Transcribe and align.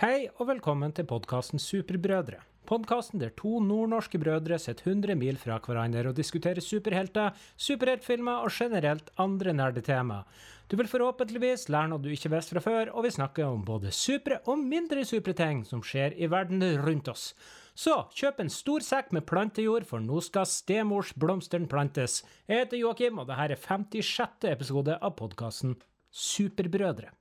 Hei 0.00 0.30
og 0.40 0.46
velkommen 0.48 0.94
til 0.96 1.04
podkasten 1.04 1.60
Superbrødre. 1.60 2.38
Podkasten 2.64 3.20
der 3.20 3.34
to 3.36 3.58
nordnorske 3.60 4.16
brødre 4.16 4.56
sitter 4.56 4.94
100 4.94 5.12
mil 5.20 5.36
fra 5.36 5.58
hverandre 5.60 6.06
og 6.08 6.16
diskuterer 6.16 6.64
superhelter, 6.64 7.36
superheltfilmer 7.60 8.46
og 8.46 8.48
generelt 8.48 9.10
andre 9.20 9.52
nerdetema. 9.52 10.22
Du 10.72 10.78
vil 10.80 10.88
forhåpentligvis 10.88 11.66
lære 11.68 11.92
noe 11.92 12.00
du 12.00 12.08
ikke 12.14 12.32
visste 12.32 12.56
fra 12.56 12.64
før, 12.64 12.94
og 12.96 13.04
vi 13.04 13.12
snakker 13.18 13.44
om 13.44 13.60
både 13.60 13.92
supre 13.92 14.40
og 14.48 14.64
mindre 14.64 15.04
supre 15.04 15.36
ting 15.36 15.66
som 15.68 15.84
skjer 15.84 16.16
i 16.16 16.32
verden 16.32 16.64
rundt 16.80 17.12
oss. 17.12 17.34
Så 17.76 18.00
kjøp 18.16 18.40
en 18.40 18.56
stor 18.56 18.80
sekk 18.80 19.12
med 19.12 19.28
plantejord, 19.28 19.84
for 19.84 20.00
nå 20.00 20.24
skal 20.24 20.48
stemorsblomsteren 20.48 21.68
plantes. 21.68 22.22
Jeg 22.48 22.64
heter 22.64 22.86
Joakim, 22.86 23.20
og 23.20 23.28
dette 23.28 23.52
er 23.52 23.66
56. 23.68 24.48
episode 24.56 24.96
av 24.96 25.18
podkasten 25.20 25.76
Superbrødre. 26.08 27.19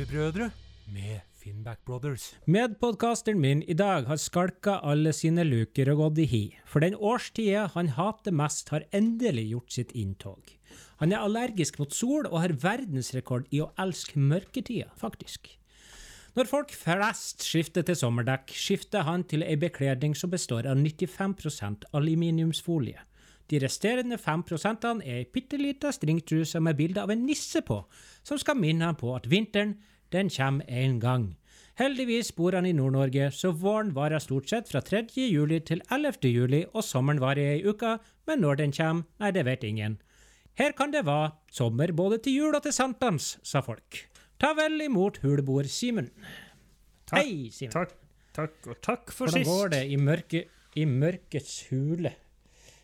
Superbrødre 0.00 0.50
med 0.88 1.20
Finnback 1.42 1.80
Brothers. 1.84 2.34
Medpodkasteren 2.46 3.40
min 3.40 3.62
i 3.68 3.74
dag 3.76 4.06
har 4.08 4.16
skalka 4.16 4.78
alle 4.82 5.12
sine 5.12 5.44
luker 5.44 5.90
og 5.92 5.98
gått 6.00 6.20
i 6.22 6.24
hi, 6.30 6.40
for 6.64 6.80
den 6.80 6.96
årstida 6.96 7.66
han 7.74 7.90
hater 7.98 8.32
mest, 8.32 8.72
har 8.72 8.86
endelig 8.96 9.44
gjort 9.50 9.76
sitt 9.76 9.92
inntog. 9.92 10.54
Han 11.02 11.12
er 11.12 11.20
allergisk 11.20 11.76
mot 11.82 11.92
sol 11.92 12.24
og 12.30 12.38
har 12.40 12.56
verdensrekord 12.62 13.44
i 13.52 13.60
å 13.60 13.68
elske 13.76 14.16
mørketida, 14.16 14.88
faktisk. 14.96 15.52
Når 16.32 16.48
folk 16.48 16.72
flest 16.72 17.44
skifter 17.44 17.84
til 17.84 18.00
sommerdekk, 18.00 18.56
skifter 18.56 19.04
han 19.04 19.26
til 19.28 19.44
ei 19.44 19.58
bekledning 19.60 20.16
som 20.16 20.32
består 20.32 20.64
av 20.70 20.80
95% 20.80 21.90
aluminiumsfolie. 21.92 23.04
De 23.50 23.58
resterende 23.58 24.18
5 24.18 24.44
er 25.02 25.16
ei 25.16 25.24
bitte 25.24 25.58
lita 25.58 25.90
stringtruse 25.90 26.60
med 26.60 26.76
bilde 26.78 27.02
av 27.02 27.10
en 27.10 27.26
nisse 27.26 27.62
på, 27.66 27.82
som 28.22 28.38
skal 28.38 28.56
minne 28.56 28.84
ham 28.84 28.96
på 28.96 29.14
at 29.16 29.26
vinteren, 29.30 29.74
den 30.12 30.30
kommer 30.30 30.64
en 30.68 31.00
gang. 31.00 31.36
Heldigvis 31.80 32.32
bor 32.36 32.52
han 32.52 32.66
i 32.66 32.72
Nord-Norge, 32.76 33.30
så 33.32 33.50
våren 33.50 33.94
varer 33.94 34.20
stort 34.20 34.50
sett 34.50 34.68
fra 34.68 34.82
3. 34.84 35.06
juli 35.16 35.60
til 35.60 35.82
11. 35.90 36.28
juli, 36.28 36.64
og 36.74 36.84
sommeren 36.84 37.20
varer 37.22 37.56
ei 37.56 37.64
uke, 37.64 37.98
men 38.26 38.42
når 38.44 38.60
den 38.60 38.72
kommer, 38.76 39.06
nei, 39.18 39.30
det 39.34 39.46
vet 39.48 39.64
ingen. 39.64 39.98
Her 40.60 40.74
kan 40.76 40.92
det 40.92 41.06
være 41.06 41.32
sommer 41.50 41.92
både 41.96 42.18
til 42.22 42.36
jul 42.36 42.54
og 42.54 42.62
til 42.66 42.74
sankthans, 42.76 43.38
sa 43.42 43.62
folk. 43.64 44.04
Ta 44.38 44.52
vel 44.58 44.80
imot 44.84 45.22
huleboer 45.24 45.66
Simen. 45.70 46.10
Hei, 47.14 47.48
Simen. 47.54 47.72
Takk, 47.72 47.96
takk, 48.36 48.58
og 48.66 48.82
takk 48.84 49.14
for 49.14 49.26
Hvordan 49.26 49.40
sist. 49.40 49.50
går 49.50 49.72
det 49.74 49.84
i, 49.88 49.96
mørke, 49.96 50.44
i 50.76 50.84
mørkets 50.84 51.54
hule? 51.70 52.12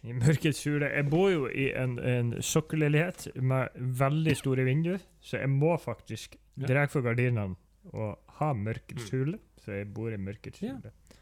I 0.06 0.12
mørkets 0.14 0.60
hule. 0.64 0.86
Jeg 0.94 1.08
bor 1.10 1.28
jo 1.32 1.46
i 1.48 1.70
en, 1.74 1.98
en 1.98 2.34
sokkelleilighet 2.42 3.28
med 3.42 3.68
veldig 3.98 4.36
store 4.38 4.64
vinduer, 4.68 5.02
så 5.20 5.38
jeg 5.42 5.50
må 5.50 5.76
faktisk 5.82 6.36
Ja. 6.56 6.66
dra 6.70 6.86
for 6.88 7.02
gardinene 7.04 7.56
og 7.92 8.18
ha 8.38 8.52
mørkets 8.54 9.10
hule. 9.12 9.38
Så 9.60 9.72
jeg 9.72 9.90
bor 9.94 10.08
i 10.14 10.16
mørkets 10.16 10.62
Ja. 10.62 10.76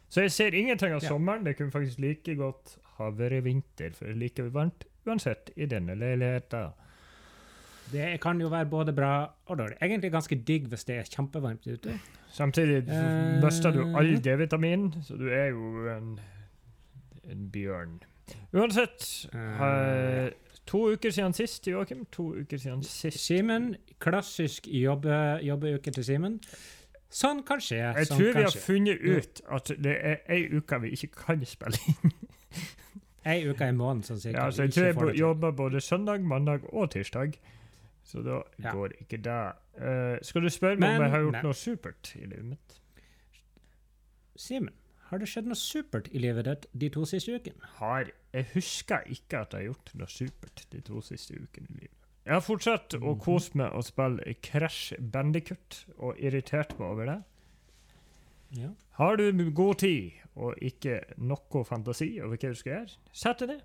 Så 0.09 0.21
jeg 0.21 0.31
ser 0.31 0.55
ingenting 0.55 0.93
av 0.95 1.01
sommeren. 1.01 1.45
Det 1.45 1.57
kunne 1.57 1.73
faktisk 1.75 1.99
like 1.99 2.37
godt 2.39 2.77
ha 2.99 3.09
vært 3.11 3.43
vinter, 3.45 3.91
for 3.97 4.05
det 4.07 4.15
er 4.15 4.19
like 4.21 4.43
varmt 4.55 4.85
uansett 5.07 5.51
i 5.57 5.67
denne 5.67 5.95
leiligheten. 5.99 6.71
Det 7.93 8.21
kan 8.21 8.39
jo 8.41 8.49
være 8.49 8.67
både 8.71 8.93
bra 8.97 9.31
og 9.47 9.59
dårlig. 9.59 9.77
Egentlig 9.83 10.11
ganske 10.13 10.35
digg 10.47 10.69
hvis 10.69 10.85
det 10.85 10.97
er 11.01 11.03
kjempevarmt 11.11 11.67
ute. 11.67 11.99
Samtidig 12.33 12.85
Eh, 12.89 13.43
mister 13.45 13.73
du 13.73 13.83
all 13.97 14.17
D-vitamin, 14.25 14.93
så 15.03 15.17
du 15.19 15.29
er 15.29 15.51
jo 15.51 15.89
en, 15.97 16.19
en 17.31 17.51
bjørn. 17.51 18.01
Uansett, 18.55 19.27
eh, 19.35 20.31
to 20.67 20.79
uker 20.95 21.11
siden 21.11 21.33
sist, 21.37 21.67
Joakim. 21.67 22.05
To 22.13 22.31
uker 22.35 22.57
siden 22.59 22.83
sist. 22.83 23.19
Simen, 23.27 23.77
klassisk 24.01 24.67
jobbe, 24.71 25.39
jobbeuke 25.43 25.91
til 25.93 26.05
Simen. 26.05 26.41
Sånn 27.15 27.43
kan 27.47 27.61
skje. 27.63 27.77
Jeg 27.83 28.07
sånn 28.09 28.19
tror 28.19 28.33
vi 28.35 28.43
har 28.43 28.55
funnet 28.59 29.01
ut 29.01 29.41
at 29.55 29.69
det 29.85 29.97
er 30.03 30.17
ei 30.35 30.49
uke 30.57 30.81
vi 30.83 30.91
ikke 30.97 31.11
kan 31.15 31.45
spille 31.47 31.79
inn. 31.89 32.13
Ei 33.27 33.45
uke 33.49 33.69
i 33.69 33.73
måneden, 33.73 34.03
sånn 34.05 34.19
cirka. 34.21 34.43
Ja, 34.45 34.51
så 34.51 34.67
jeg 34.67 34.73
tror 34.75 35.09
jeg 35.13 35.19
jobber 35.21 35.53
både 35.57 35.81
søndag, 35.81 36.21
mandag 36.23 36.65
og 36.73 36.91
tirsdag. 36.91 37.39
Så 38.05 38.23
da 38.23 38.43
Ja. 38.63 38.73
går 38.73 38.89
ikke 39.01 39.17
det. 39.23 39.53
Uh, 39.81 40.19
skal 40.23 40.43
du 40.43 40.49
spørre 40.51 40.77
meg 40.79 40.97
om 40.97 41.03
jeg 41.03 41.11
har 41.11 41.21
gjort 41.23 41.33
men- 41.33 41.43
noe 41.45 41.53
supert 41.55 42.13
i 42.17 42.27
livet 42.27 42.45
mitt? 42.45 42.81
Simen, 44.37 44.75
har 45.15 45.23
det 45.23 45.29
skjedd 45.31 45.47
noe 45.51 45.59
supert 45.59 46.09
i 46.13 46.21
livet 46.23 46.47
ditt 46.49 46.67
de 46.75 46.89
to 46.95 47.05
siste 47.09 47.35
ukene? 47.39 47.69
Har 47.81 48.11
Jeg 48.35 48.49
husker 48.55 49.05
ikke 49.15 49.41
at 49.45 49.53
jeg 49.55 49.61
har 49.63 49.69
gjort 49.73 49.93
noe 50.01 50.11
supert 50.11 50.65
de 50.75 50.81
to 50.85 51.01
siste 51.07 51.35
ukene 51.39 51.71
i 51.71 51.79
livet. 51.85 52.01
Jeg 52.25 52.33
har 52.35 52.41
fortsatt 52.45 52.95
å 52.97 53.13
Mhm. 53.15 53.21
kose 53.21 53.55
meg 53.55 53.73
og 53.77 53.85
spille 53.85 54.35
Crash 54.43 54.95
Bandicut 54.99 55.85
og 55.99 56.17
irritert 56.19 56.79
meg 56.79 56.89
over 56.89 57.05
det. 57.07 57.23
Ja. 58.57 58.69
Har 58.99 59.17
du 59.17 59.51
god 59.51 59.79
tid 59.79 60.13
og 60.37 60.55
ikke 60.63 61.01
noe 61.19 61.65
fantasi 61.65 62.21
over 62.23 62.37
hva 62.37 62.49
du 62.53 62.55
skal 62.55 62.73
gjøre, 62.73 62.97
sett 63.13 63.39
deg 63.39 63.49
ned. 63.49 63.63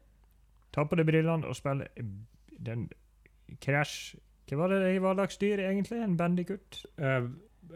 Ta 0.71 0.83
på 0.85 0.95
deg 0.97 1.05
brillene 1.09 1.45
og 1.49 1.55
spill 1.55 1.85
den 2.61 2.89
Crash 3.61 4.15
Hva 4.49 4.57
var 4.57 4.67
det 4.69 4.95
i 4.95 4.99
slags 4.99 5.37
dyr, 5.37 5.57
egentlig? 5.61 5.99
En 6.03 6.17
bandicut? 6.17 6.85
Eh, 6.97 7.27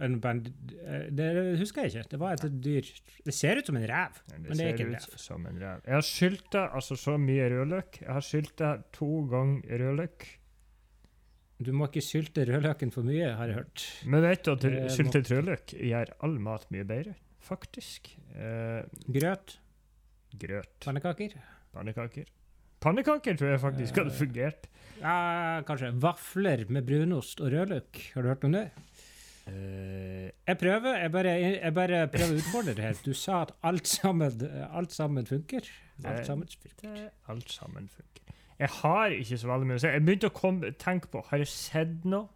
en 0.02 0.20
band... 0.22 0.48
eh, 0.84 1.08
det 1.14 1.28
husker 1.60 1.84
jeg 1.86 1.92
ikke. 1.94 2.10
Det 2.12 2.20
var 2.20 2.34
et 2.34 2.56
dyr 2.64 2.88
Det 3.26 3.34
ser 3.34 3.58
ut 3.62 3.66
som 3.70 3.78
en 3.78 3.88
rev. 3.90 4.22
Men 4.34 4.52
det 4.58 4.66
er 4.66 4.74
ikke 4.74 4.88
en 4.88 4.94
ser 4.96 5.08
ut 5.08 5.14
rev. 5.14 5.18
som 5.26 5.46
en 5.50 5.60
rev. 5.62 5.82
Jeg 5.86 5.94
har 5.94 6.08
skylta 6.08 6.64
altså 6.74 6.96
så 7.00 7.18
mye 7.22 7.50
rødløk. 7.54 8.00
Jeg 8.02 8.14
har 8.14 8.26
skylta 8.26 8.72
to 8.96 9.10
ganger 9.32 9.84
rødløk. 9.84 10.28
Du 11.64 11.72
må 11.72 11.86
ikke 11.88 12.02
sylte 12.04 12.44
rødløken 12.50 12.92
for 12.92 13.06
mye, 13.08 13.30
har 13.38 13.48
jeg 13.48 13.56
hørt. 13.62 13.84
Men 14.10 14.24
vet 14.26 14.44
du 14.44 14.52
at 14.56 14.66
syltet 14.92 15.30
rødløk 15.32 15.76
gjør 15.78 16.10
all 16.26 16.40
mat 16.44 16.66
mye 16.74 16.84
bedre? 16.90 17.14
Faktisk. 17.44 18.10
Eh, 18.36 18.82
Grøt, 19.14 19.58
grøt. 20.40 20.74
pannekaker. 20.84 21.36
Pannekaker. 21.74 22.26
Pannekaker 22.84 23.38
tror 23.40 23.50
jeg 23.54 23.60
faktisk 23.64 23.96
hadde 24.02 24.12
Eh, 24.12 24.18
fungert. 24.20 24.66
Ja, 25.00 25.62
kanskje. 25.68 25.92
Vafler 26.04 26.66
med 26.70 26.86
brunost 26.88 27.40
og 27.40 27.52
rødløk. 27.54 28.02
Har 28.14 28.22
du 28.24 28.28
hørt 28.28 28.44
om 28.44 28.52
det? 28.58 28.66
Eh, 29.48 30.30
Jeg 30.48 30.58
prøver 30.58 30.98
jeg 31.02 31.12
bare, 31.12 31.32
jeg 31.64 31.74
bare 31.74 32.08
prøver 32.08 32.34
å 32.34 32.38
utfordre 32.40 32.74
det 32.76 32.84
her. 32.84 32.94
Du 33.06 33.14
sa 33.14 33.42
at 33.42 33.52
alt 33.64 33.88
sammen, 33.88 34.42
alt 34.74 34.92
sammen 34.94 35.26
funker. 35.26 35.68
Alt 36.06 36.26
sammen 36.26 36.48
funker. 36.48 36.94
det, 36.94 37.10
alt 37.28 37.52
sammen 37.52 37.90
funker. 37.90 38.34
Jeg 38.60 38.70
har 38.70 39.08
ikke 39.08 39.38
så 39.38 39.48
veldig 39.48 39.68
mye 39.68 39.76
å 39.76 39.80
si. 39.84 39.88
Jeg 39.88 40.06
begynte 40.06 40.30
å 40.30 40.34
komme, 40.36 40.72
tenke 40.80 41.08
på 41.12 41.22
Har 41.28 41.38
jeg 41.38 41.48
sett 41.48 42.06
noe 42.06 42.28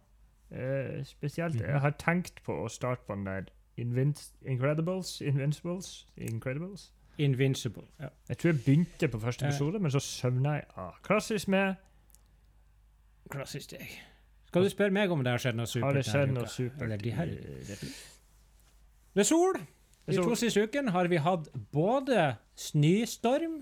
uh, 0.52 1.04
spesielt? 1.04 1.54
Mhm. 1.54 1.64
Jeg 1.64 1.80
har 1.80 1.90
tenkt 2.00 2.42
på 2.44 2.56
å 2.64 2.68
starte 2.68 3.02
på 3.06 3.14
den 3.14 3.24
der 3.26 3.48
Invinc 3.78 4.18
Incredibles. 4.44 5.20
Invincibles? 5.20 6.06
Incredibles? 6.16 6.90
Invincible. 7.18 7.84
Ja. 8.00 8.08
Jeg 8.28 8.38
tror 8.38 8.52
jeg 8.52 8.60
begynte 8.64 9.08
på 9.08 9.18
første 9.20 9.44
Eh. 9.44 9.48
episode, 9.48 9.78
men 9.78 9.90
så 9.90 10.00
søvna 10.00 10.52
jeg 10.58 10.64
av. 10.76 10.92
Klassisk 11.02 11.48
med 11.48 11.74
Klassisk 13.30 13.70
deg. 13.70 13.88
Skal 14.48 14.64
du 14.64 14.70
spørre 14.72 14.94
meg 14.96 15.12
om 15.12 15.22
det 15.24 15.34
har 15.34 15.42
skjedd 15.42 15.58
noe 15.58 15.68
supert? 15.68 15.86
Har 15.88 15.98
det 15.98 16.04
skjedd 16.08 16.30
noe 16.34 16.48
supert? 16.48 16.84
Eller 16.86 17.02
de 17.02 17.10
her? 17.16 17.32
Det 19.14 19.24
er 19.24 19.28
sol. 19.28 19.58
De 20.08 20.16
er 20.16 20.24
to 20.24 20.36
siste 20.40 20.62
ukene 20.64 20.92
har 20.94 21.08
vi 21.12 21.18
hatt 21.20 21.50
både 21.74 22.30
snøstorm 22.56 23.58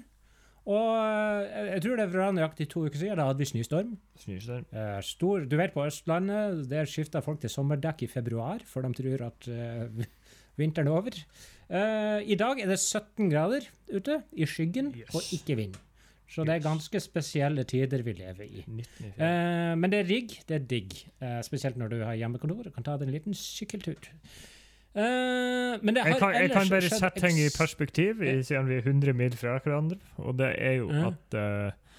og 0.67 0.87
eh, 0.99 1.69
jeg 1.77 1.83
tror 1.85 2.01
det 2.01 2.07
var 2.11 2.33
nøyaktig 2.35 2.67
to 2.73 2.85
uker 2.89 2.99
siden 2.99 3.19
da 3.21 3.29
hadde 3.29 3.39
vi 3.39 3.47
snøstorm. 3.47 3.93
Snøstorm. 4.19 4.65
Eh, 4.75 4.97
stor, 5.07 5.45
du 5.47 5.55
vet 5.61 5.75
på 5.75 5.85
Østlandet, 5.87 6.65
der 6.71 6.89
skifter 6.91 7.23
folk 7.23 7.39
til 7.43 7.53
sommerdekk 7.53 8.03
i 8.03 8.09
februar, 8.11 8.65
for 8.67 8.83
de 8.83 8.91
tror 8.99 9.23
at 9.29 9.47
eh, 9.47 10.09
vinteren 10.59 10.91
er 10.91 10.97
over. 10.97 11.21
Eh, 11.71 12.19
I 12.27 12.39
dag 12.41 12.59
er 12.65 12.73
det 12.73 12.81
17 12.83 13.31
grader 13.31 13.69
ute, 13.95 14.19
i 14.35 14.47
skyggen, 14.51 14.91
Yes. 14.99 15.15
og 15.15 15.23
ikke 15.39 15.55
vind. 15.63 15.79
Så 16.29 16.43
det 16.45 16.57
er 16.57 16.65
ganske 16.65 17.01
spesielle 17.01 17.63
tider 17.65 18.03
vi 18.03 18.13
lever 18.19 18.45
i. 18.49 18.65
1994. 18.67 19.13
Eh, 19.23 19.73
men 19.79 19.93
det 19.93 20.01
er 20.03 20.09
rigg. 20.11 20.35
Det 20.49 20.57
er 20.59 20.65
digg. 20.75 20.97
Eh, 21.23 21.39
spesielt 21.47 21.79
når 21.79 21.93
du 21.93 21.97
har 22.03 22.19
hjemmekontor 22.19 22.67
og 22.67 22.75
kan 22.75 22.87
ta 22.87 22.97
deg 22.99 23.09
en 23.09 23.15
liten 23.15 23.37
sykkeltur. 23.39 24.11
Uh, 24.97 25.77
men 25.85 25.93
det 25.93 26.03
har 26.07 26.09
jeg, 26.09 26.19
kan, 26.23 26.35
jeg 26.35 26.51
kan 26.55 26.71
bare 26.73 26.89
sette 26.89 27.21
ting 27.21 27.37
i 27.37 27.51
perspektiv, 27.53 28.23
i- 28.25 28.39
siden 28.43 28.65
vi 28.71 28.79
er 28.79 28.87
100 28.87 29.13
mil 29.13 29.35
fra 29.37 29.59
hverandre. 29.61 29.99
Og 30.25 30.39
det 30.39 30.55
er 30.57 30.79
jo 30.79 30.87
uh. 30.89 31.11
at 31.11 31.37
uh, 31.37 31.99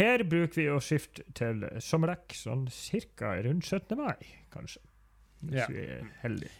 her 0.00 0.24
bruker 0.24 0.56
vi 0.56 0.64
å 0.72 0.78
skifte 0.80 1.26
til 1.36 1.66
sommerdekk 1.84 2.32
sånn 2.38 2.64
cirka 2.72 3.34
rundt 3.44 3.68
17. 3.68 3.92
mai, 4.00 4.16
kanskje. 4.54 4.80
Hvis 5.42 5.60
Ja. 5.60 5.66
vi 5.68 5.84
er 5.84 6.08
heldige. 6.22 6.54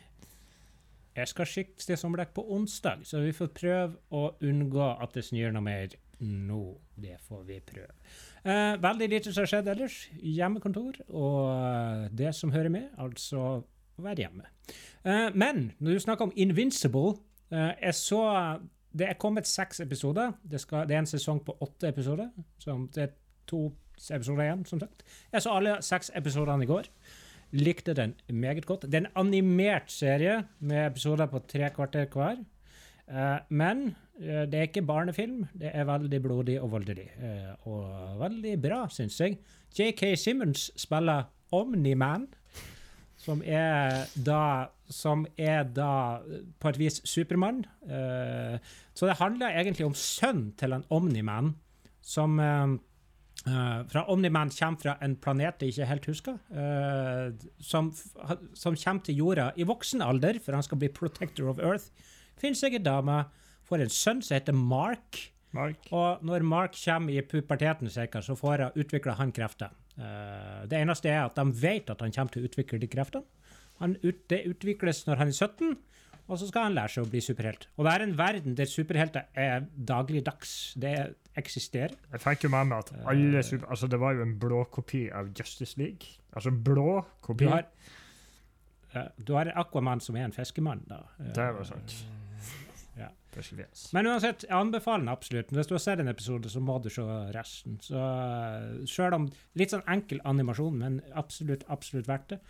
Jeg 1.16 1.28
skal 1.32 1.48
skifte 1.50 1.96
sommerdekk 1.96 2.34
på 2.36 2.44
onsdag, 2.54 3.00
så 3.08 3.24
vi 3.24 3.32
får 3.32 3.48
prøve 3.56 3.96
å 4.12 4.26
unngå 4.44 4.90
at 5.02 5.16
det 5.16 5.24
snør 5.24 5.56
noe 5.56 5.64
mer 5.64 5.96
nå. 6.20 6.60
Det 6.98 7.16
får 7.28 7.42
vi 7.46 7.58
prøve. 7.62 7.92
Eh, 8.44 8.74
veldig 8.82 9.08
lite 9.10 9.32
som 9.32 9.44
har 9.44 9.50
skjedd 9.52 9.70
ellers. 9.72 9.98
Hjemmekontor 10.18 10.98
og 11.08 11.42
eh, 11.52 12.08
det 12.18 12.32
som 12.36 12.52
hører 12.54 12.72
med. 12.74 12.88
Altså 12.98 13.42
å 13.98 14.04
være 14.04 14.26
hjemme. 14.26 14.48
Eh, 15.04 15.28
men 15.34 15.70
når 15.78 15.98
du 15.98 16.04
snakker 16.06 16.28
om 16.28 16.34
Invincible 16.36 17.16
eh, 17.50 17.72
Jeg 17.80 17.94
så 17.94 18.22
Det 18.98 19.08
er 19.08 19.20
kommet 19.20 19.46
seks 19.46 19.80
episoder. 19.84 20.32
Det, 20.42 20.60
skal, 20.60 20.88
det 20.88 20.96
er 20.96 21.04
en 21.04 21.10
sesong 21.10 21.42
på 21.44 21.54
åtte 21.60 21.90
episoder. 21.92 22.30
Det 22.64 23.02
er 23.02 23.14
to 23.46 23.68
episoder 24.10 24.46
igjen, 24.46 24.64
som 24.66 24.80
sagt. 24.80 25.04
Jeg 25.32 25.44
så 25.44 25.56
alle 25.58 25.78
seks 25.84 26.10
episodene 26.16 26.64
i 26.64 26.70
går. 26.70 26.88
Likte 27.58 27.94
den 27.94 28.14
meget 28.28 28.66
godt. 28.66 28.86
Det 28.88 28.94
er 28.94 29.06
en 29.06 29.26
animert 29.26 29.92
serie 29.92 30.42
med 30.58 30.86
episoder 30.86 31.26
på 31.26 31.42
tre 31.48 31.70
kvarter 31.74 32.08
hver. 32.12 32.40
Eh, 33.08 33.38
men 33.48 33.96
det 34.18 34.58
er 34.58 34.66
ikke 34.66 34.82
barnefilm. 34.82 35.44
Det 35.54 35.70
er 35.72 35.86
veldig 35.86 36.22
blodig 36.22 36.56
og 36.60 36.72
voldelig. 36.72 37.06
eh, 37.22 37.52
og 37.70 38.18
veldig 38.20 38.56
bra, 38.62 38.88
syns 38.90 39.20
jeg. 39.20 39.38
JK 39.78 40.16
Simmons 40.18 40.70
spiller 40.76 41.28
Omni-Man, 41.52 42.26
som 43.18 43.42
er 43.44 44.06
da 44.14 44.68
Som 44.88 45.26
er 45.36 45.64
da 45.64 46.16
eh, 46.24 46.44
på 46.58 46.68
et 46.70 46.78
vis 46.80 47.02
Supermann. 47.04 47.58
Eh, 47.84 48.56
så 48.94 49.06
det 49.06 49.18
handler 49.18 49.52
egentlig 49.52 49.84
om 49.84 49.94
sønnen 49.94 50.54
til 50.56 50.72
en 50.72 50.84
Omni-Man, 50.88 51.50
som 52.00 52.40
eh, 52.40 52.72
eh, 53.46 53.82
fra 53.92 54.06
Omni-Man 54.08 54.48
kommer 54.58 54.80
fra 54.80 54.94
en 55.04 55.16
planet 55.16 55.60
jeg 55.60 55.74
ikke 55.74 55.90
helt 55.90 56.06
husker, 56.06 56.38
eh, 56.50 57.36
som, 57.60 57.92
som 58.54 58.74
kommer 58.76 59.02
til 59.04 59.20
jorda 59.20 59.50
i 59.56 59.68
voksen 59.68 60.00
alder, 60.00 60.40
for 60.40 60.56
han 60.56 60.62
skal 60.62 60.78
bli 60.78 60.88
protector 60.88 61.50
of 61.52 61.58
Earth. 61.58 61.90
Finnes 62.40 62.62
jeg 62.62 62.74
en 62.80 62.82
dame, 62.88 63.24
får 63.68 63.84
en 63.84 63.92
sønn 63.92 64.22
som 64.24 64.34
heter 64.38 64.56
Mark, 64.56 65.18
Mark? 65.56 65.88
og 65.92 66.22
når 66.28 66.44
Mark 66.44 66.76
kommer 66.84 67.12
i 67.16 67.22
puberteten, 67.22 67.90
cirka, 67.92 68.20
så 68.24 68.36
får 68.36 68.58
han, 68.66 68.72
utvikler 68.76 69.16
han 69.20 69.32
krefter. 69.32 69.70
Eh, 69.98 70.64
det 70.70 70.78
eneste 70.82 71.08
er 71.10 71.24
at 71.26 71.34
de 71.38 71.44
vet 71.62 71.90
at 71.90 72.00
han 72.04 72.12
kommer 72.14 72.32
til 72.34 72.42
å 72.44 72.48
utvikle 72.50 72.78
de 72.82 72.88
kreftene. 72.88 73.24
Han 73.80 73.94
ut, 74.02 74.24
det 74.28 74.42
utvikles 74.50 75.04
når 75.06 75.20
han 75.22 75.28
er 75.30 75.36
17, 75.38 75.76
og 76.28 76.36
så 76.36 76.48
skal 76.50 76.66
han 76.66 76.74
lære 76.76 76.92
seg 76.92 77.06
å 77.06 77.08
bli 77.08 77.20
superhelt. 77.24 77.68
Og 77.78 77.86
det 77.86 77.92
er 77.94 78.02
en 78.04 78.16
verden 78.18 78.56
der 78.58 78.68
superhelter 78.68 79.28
er 79.38 79.62
dagligdags. 79.88 80.74
Det 80.76 80.92
eksisterer. 81.38 81.94
Jeg 82.12 82.20
tenker 82.20 82.48
jo 82.48 82.50
med 82.52 82.66
meg 82.68 82.82
at 82.82 82.90
alle 83.08 83.40
super... 83.46 83.68
Altså, 83.70 83.86
det 83.88 84.00
var 84.02 84.12
jo 84.18 84.24
en 84.26 84.34
blå 84.42 84.64
kopi 84.74 85.06
av 85.14 85.30
Justice 85.38 85.78
League. 85.80 86.18
Altså 86.36 86.50
blå 86.52 86.98
Du 87.00 87.22
kopi. 87.30 87.46
har, 87.48 87.64
eh, 88.92 89.08
du 89.24 89.32
har 89.38 89.52
Aquaman 89.56 90.00
som 90.04 90.16
er 90.20 90.26
en 90.28 90.32
fiskemann, 90.36 90.82
da. 90.90 91.00
Eh, 91.20 91.32
Det 91.38 91.48
var 91.54 91.64
sant. 91.64 91.94
Fiskefjes. 93.38 93.84
Men 93.96 94.08
uansett, 94.10 94.44
jeg 94.48 94.54
anbefaler 94.58 95.04
den 95.06 95.12
absolutt. 95.12 95.52
Hvis 95.54 95.68
du 95.70 95.74
har 95.76 95.82
sett 95.84 96.02
en 96.02 96.10
episode, 96.12 96.50
så 96.52 96.60
må 96.60 96.76
du 96.84 96.88
se 96.92 97.04
resten. 97.36 97.78
Så 97.84 97.96
uh, 97.98 98.86
Sjøl 98.90 99.16
om 99.16 99.28
litt 99.58 99.72
sånn 99.74 99.84
enkel 99.88 100.20
animasjon, 100.28 100.78
men 100.82 100.98
absolutt 101.18 101.64
absolutt 101.72 102.08
verdt 102.10 102.34
det. 102.34 102.40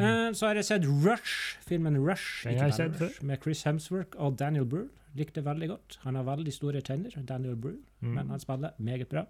Eh, 0.00 0.30
så 0.36 0.48
har 0.48 0.56
jeg 0.60 0.68
sett 0.70 0.86
Rush, 0.88 1.58
filmen 1.68 1.98
Rush, 2.00 2.46
ikke 2.48 2.68
jeg 2.70 2.76
sett 2.78 3.00
Rush, 3.00 3.20
med 3.28 3.42
Chris 3.44 3.62
Hemsworth 3.68 4.16
og 4.18 4.36
Daniel 4.40 4.64
Brühl. 4.68 4.88
Likte 5.14 5.42
veldig 5.44 5.68
godt. 5.68 5.98
Han 6.06 6.16
har 6.16 6.24
veldig 6.24 6.52
store 6.56 6.80
tenner, 6.80 7.12
Daniel 7.28 7.56
Brühl, 7.60 7.78
Mm. 8.02 8.14
men 8.16 8.30
han 8.32 8.40
spiller 8.40 8.72
meget 8.78 9.08
bra. 9.12 9.26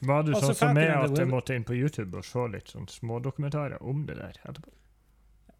Var 0.00 0.22
du 0.26 0.32
Også 0.32 0.48
sånn 0.50 0.56
som 0.58 0.74
meg 0.74 0.90
at 0.90 1.12
jeg 1.18 1.28
måtte 1.28 1.54
inn 1.56 1.64
på 1.64 1.76
YouTube 1.76 2.18
og 2.18 2.24
se 2.24 2.42
litt 2.52 2.68
sånn 2.72 2.88
smådokumentarer 2.90 3.80
om 3.80 4.02
det 4.08 4.16
der 4.18 4.40
etterpå? 4.44 4.72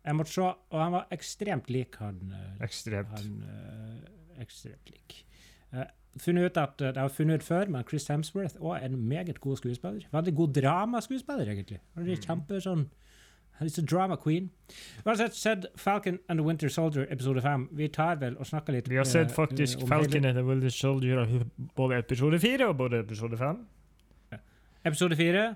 Jeg 0.06 0.14
måtte 0.14 0.32
se, 0.32 0.42
og 0.42 0.80
han 0.80 0.92
var 0.92 1.06
ekstremt 1.14 1.70
lik 1.72 1.96
han 1.98 2.18
eh, 2.32 2.64
Ekstremt. 2.64 3.14
Han 3.16 3.42
eh, 3.42 4.10
ekstremt 4.40 4.90
lik. 4.90 5.24
Uh, 5.72 5.84
funnet 6.18 6.44
ut 6.50 6.56
at, 6.56 6.80
eh, 6.80 6.92
det 6.92 6.96
har 6.96 7.08
funnet 7.08 7.34
ut 7.40 7.44
før, 7.44 7.68
men 7.68 7.84
Chris 7.88 8.06
Hemsworth 8.08 8.56
òg 8.60 8.84
en 8.84 8.96
meget 9.08 9.40
god 9.40 9.56
skuespiller. 9.56 10.06
Veldig 10.12 10.34
god 10.34 10.54
dramaskuespiller, 10.54 11.44
egentlig. 11.52 11.80
Han 11.94 12.08
er 12.08 12.14
Mm. 12.16 12.22
kjempe 12.22 12.60
sånn 12.62 12.86
He's 13.60 13.78
a 13.78 13.82
drama 13.82 14.16
queen. 14.16 14.50
Har 15.06 15.14
sett, 15.32 15.64
Falcon 15.76 16.18
and 16.28 16.38
the 16.38 16.44
Winter 16.44 16.68
Soldier 16.68 17.06
episode 17.10 17.40
5. 17.40 17.68
Vi 17.72 17.88
tar 17.88 18.16
vel 18.16 18.36
og 18.36 18.44
snakker 18.46 18.72
litt 18.74 18.88
Vi 18.88 18.96
har 18.96 19.04
sett 19.04 19.30
eh, 19.30 19.34
faktisk 19.34 19.82
uh, 19.82 19.86
Falcon 19.88 20.24
and 20.26 20.36
the 20.36 20.44
Winter 20.44 20.68
Soldier 20.68 21.24
både 21.74 21.98
episode 21.98 22.38
4 22.38 22.68
og 22.68 22.76
både 22.76 22.98
episode 23.00 23.36
fem. 23.38 23.66
Episode 24.84 25.16
4. 25.16 25.54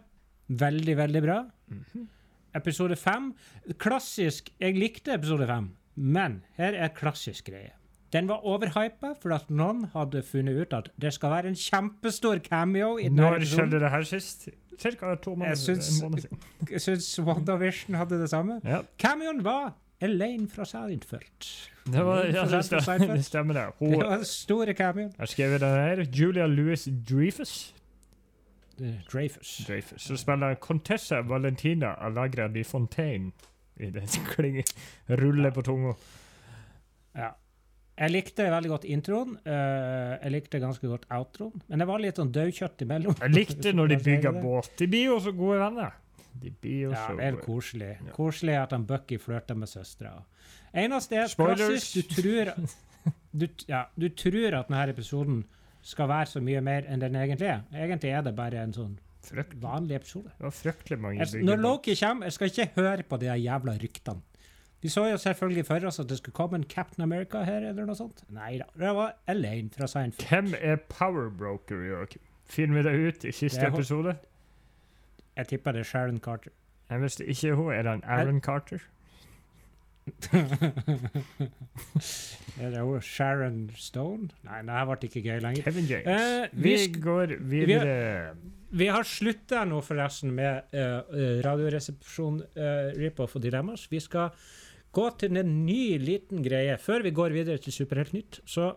Veldig, 0.49 0.97
veldig 0.97 1.23
bra. 1.23 1.45
Mhm. 1.69 2.09
Episode 2.55 2.97
5. 2.97 3.35
Klassisk 3.79 4.49
Jeg 4.61 4.75
likte 4.75 5.13
episode 5.15 5.47
5, 5.47 5.69
men 5.97 6.43
her 6.57 6.73
er 6.75 6.89
klassisk 6.89 7.45
greie. 7.51 7.71
Den 8.13 8.27
var 8.29 8.43
overhypa 8.47 9.13
for 9.23 9.35
at 9.37 9.51
noen 9.51 9.85
hadde 9.93 10.23
funnet 10.27 10.57
ut 10.65 10.73
at 10.75 10.89
det 11.01 11.13
skal 11.15 11.31
være 11.31 11.53
en 11.53 11.59
kjempestor 11.59 12.41
cameo 12.43 12.97
i 12.99 13.05
denne 13.07 13.23
Når 13.23 13.45
skjedde 13.47 13.81
det 13.85 13.91
her 13.91 14.03
sist? 14.09 14.49
Cirka 14.81 15.15
to 15.15 15.35
måneder, 15.35 15.51
Jeg 15.51 15.83
siden. 15.85 16.25
Jeg 16.71 16.81
syns 16.81 17.21
WandaVision 17.21 17.95
hadde 18.01 18.19
det 18.21 18.31
samme. 18.33 18.61
Ja, 18.65 18.81
Cameoen 18.99 19.45
var 19.45 19.75
Elaine 20.01 20.49
fra 20.49 20.65
Seinfeld. 20.65 21.45
det, 21.87 22.05
var, 22.07 22.25
ja, 22.25 22.45
det, 22.49 22.65
stemmer, 22.65 23.15
det 23.15 23.25
stemmer. 23.25 23.55
det. 23.55 23.91
Det 23.91 23.99
var 24.07 24.23
store 24.25 24.75
cameoen. 24.75 25.13
har 25.19 25.27
skrevet 25.27 25.61
den 25.61 25.69
her. 25.69 26.03
Julia 26.13 26.47
Louis 26.47 26.89
Dreyfus. 27.11 27.75
Eh, 28.81 28.95
Dreyfus. 29.13 29.61
Dreyfus. 29.69 30.03
Så 30.03 30.17
spiller 30.17 30.55
Contessa 30.55 31.21
Valentina 31.21 31.95
Alagra 32.01 32.49
di 32.49 32.65
Fontaine 32.65 33.33
i 33.77 33.91
den 33.91 34.09
klingen. 34.35 34.65
Ruller 35.09 35.51
på 35.51 35.63
tunga. 35.63 35.93
Ja. 37.15 37.29
Jeg 38.01 38.13
likte 38.15 38.47
veldig 38.49 38.71
godt 38.73 38.87
introen. 38.89 39.35
Uh, 39.45 40.17
jeg 40.17 40.33
likte 40.33 40.61
ganske 40.63 40.89
godt 40.89 41.05
outroen. 41.13 41.65
Men 41.69 41.83
det 41.83 41.89
var 41.91 42.01
litt 42.01 42.21
sånn 42.21 42.31
daukjøtt 42.33 42.85
imellom. 42.87 43.19
Jeg 43.21 43.35
likte 43.35 43.75
når 43.77 43.93
de 43.93 43.99
jeg 43.99 44.07
bygger 44.07 44.39
båt. 44.41 44.71
De 44.81 44.89
blir 44.89 45.11
jo 45.11 45.19
så 45.21 45.35
gode 45.37 45.59
venner. 45.61 45.99
De 46.41 46.51
blir 46.51 46.87
jo 46.87 46.93
Ja, 46.95 47.05
så 47.07 47.17
det 47.19 47.27
er 47.27 47.39
koselig. 47.45 47.91
Ja. 47.99 48.15
Koselig 48.17 48.57
at 48.57 48.73
han 48.73 48.87
Bucky 48.89 49.19
flørter 49.21 49.59
med 49.59 49.69
søstera. 49.69 50.23
Eneste 50.73 51.19
er 51.21 51.29
Spoilers. 51.29 51.61
klassisk 51.61 52.15
Du 52.15 52.23
tror, 52.23 52.53
du, 53.43 53.47
ja, 53.69 53.85
du 53.97 54.09
tror 54.09 54.59
at 54.63 54.71
denne 54.71 54.89
episoden 54.95 55.45
skal 55.83 56.09
være 56.09 56.33
så 56.35 56.43
mye 56.45 56.61
mer 56.65 56.89
enn 56.89 57.03
den 57.03 57.17
egentlig 57.17 57.51
er. 57.51 57.63
Egentlig 57.75 58.13
er 58.15 58.25
det 58.25 58.35
bare 58.37 58.65
en 58.65 58.75
sånn 58.77 58.97
fryktelig. 59.27 59.61
vanlig 59.63 59.97
episode. 60.01 60.33
Det 60.39 60.47
var 60.47 60.57
fryktelig 60.57 61.01
mange 61.01 61.25
Jeg, 61.25 61.45
når. 61.45 61.63
Loki 61.65 61.97
kommer, 62.01 62.29
jeg 62.31 62.39
skal 62.39 62.53
ikke 62.53 62.69
høre 62.77 63.07
på 63.09 63.21
de 63.21 63.33
jævla 63.45 63.77
ryktene. 63.81 64.25
Vi 64.83 64.89
så 64.89 65.05
jo 65.11 65.17
selvfølgelig 65.21 65.67
for 65.69 65.87
oss 65.87 66.01
at 66.01 66.09
det 66.09 66.19
skulle 66.19 66.35
komme 66.35 66.57
en 66.57 66.65
Captain 66.65 67.03
America 67.03 67.43
her, 67.45 67.69
eller 67.69 67.85
noe 67.85 67.97
sånt. 67.97 68.23
Nei 68.33 68.59
da. 68.63 68.65
Det 68.81 68.95
var 68.97 69.13
Elaine 69.29 69.71
fra 69.75 69.87
Seinfeld. 69.91 70.29
Hvem 70.29 70.55
er 70.61 70.77
Powerbroker, 70.89 71.83
Joakim? 71.85 72.23
Finner 72.51 72.81
vi 72.81 72.83
det 72.89 72.95
ut 73.09 73.25
i 73.25 73.33
siste 73.33 73.61
Det 73.61 73.75
episode? 73.75 74.17
Jeg 75.37 75.49
tipper 75.53 75.73
det 75.73 75.81
er 75.85 75.85
Sharon 75.85 76.19
Carter. 76.19 76.51
Jeg 76.91 77.01
det 77.01 77.21
ikke 77.21 77.55
hun, 77.55 77.73
er 77.73 77.83
det 77.83 77.93
en 77.93 78.05
Aaron 78.05 78.41
Carter? 78.41 78.79
er 82.61 82.71
det 82.71 82.81
hun 82.81 83.01
Sharon 83.01 83.71
Stone? 83.77 84.29
Nei, 84.43 84.63
det 84.63 84.71
her 84.75 84.89
ble 84.89 84.97
ikke 85.07 85.23
gøy 85.23 85.39
lenger. 85.45 85.63
Kevin 85.63 85.85
James. 85.85 86.09
Eh, 86.09 86.49
vi 86.53 86.73
vi 86.75 87.01
går 87.01 87.27
videre. 87.39 88.35
Vi 88.71 88.87
har 88.87 89.03
slutta 89.03 89.65
nå 89.67 89.81
forresten 89.83 90.31
med 90.35 90.75
uh, 90.75 91.03
Radioresepsjon, 91.45 92.43
uh, 92.57 92.91
Rip-Off 92.99 93.37
og 93.37 93.43
Dilemmas. 93.43 93.87
Vi 93.91 94.01
skal 94.01 94.31
gå 94.97 95.07
til 95.21 95.39
en 95.39 95.53
ny 95.67 95.99
liten 96.03 96.43
greie. 96.45 96.77
Før 96.79 97.05
vi 97.07 97.15
går 97.15 97.35
videre 97.37 97.63
til 97.63 97.75
Superheltnytt, 97.75 98.41
så 98.49 98.73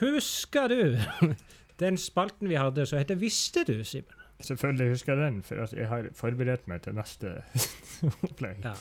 husker 0.00 0.72
du 0.72 0.96
den 1.82 1.98
spalten 2.00 2.48
vi 2.48 2.60
hadde 2.60 2.86
som 2.88 3.00
heter 3.00 3.20
Visste 3.20 3.64
du, 3.68 3.78
Simen? 3.84 4.18
Selvfølgelig 4.42 4.90
husker 4.90 5.14
jeg 5.14 5.22
den, 5.22 5.42
for 5.46 5.76
jeg 5.76 5.88
har 5.88 6.08
forberedt 6.18 6.66
meg 6.66 6.82
til 6.82 6.96
neste 6.98 7.36
opplegg. 8.26 8.64
Ja. 8.64 8.74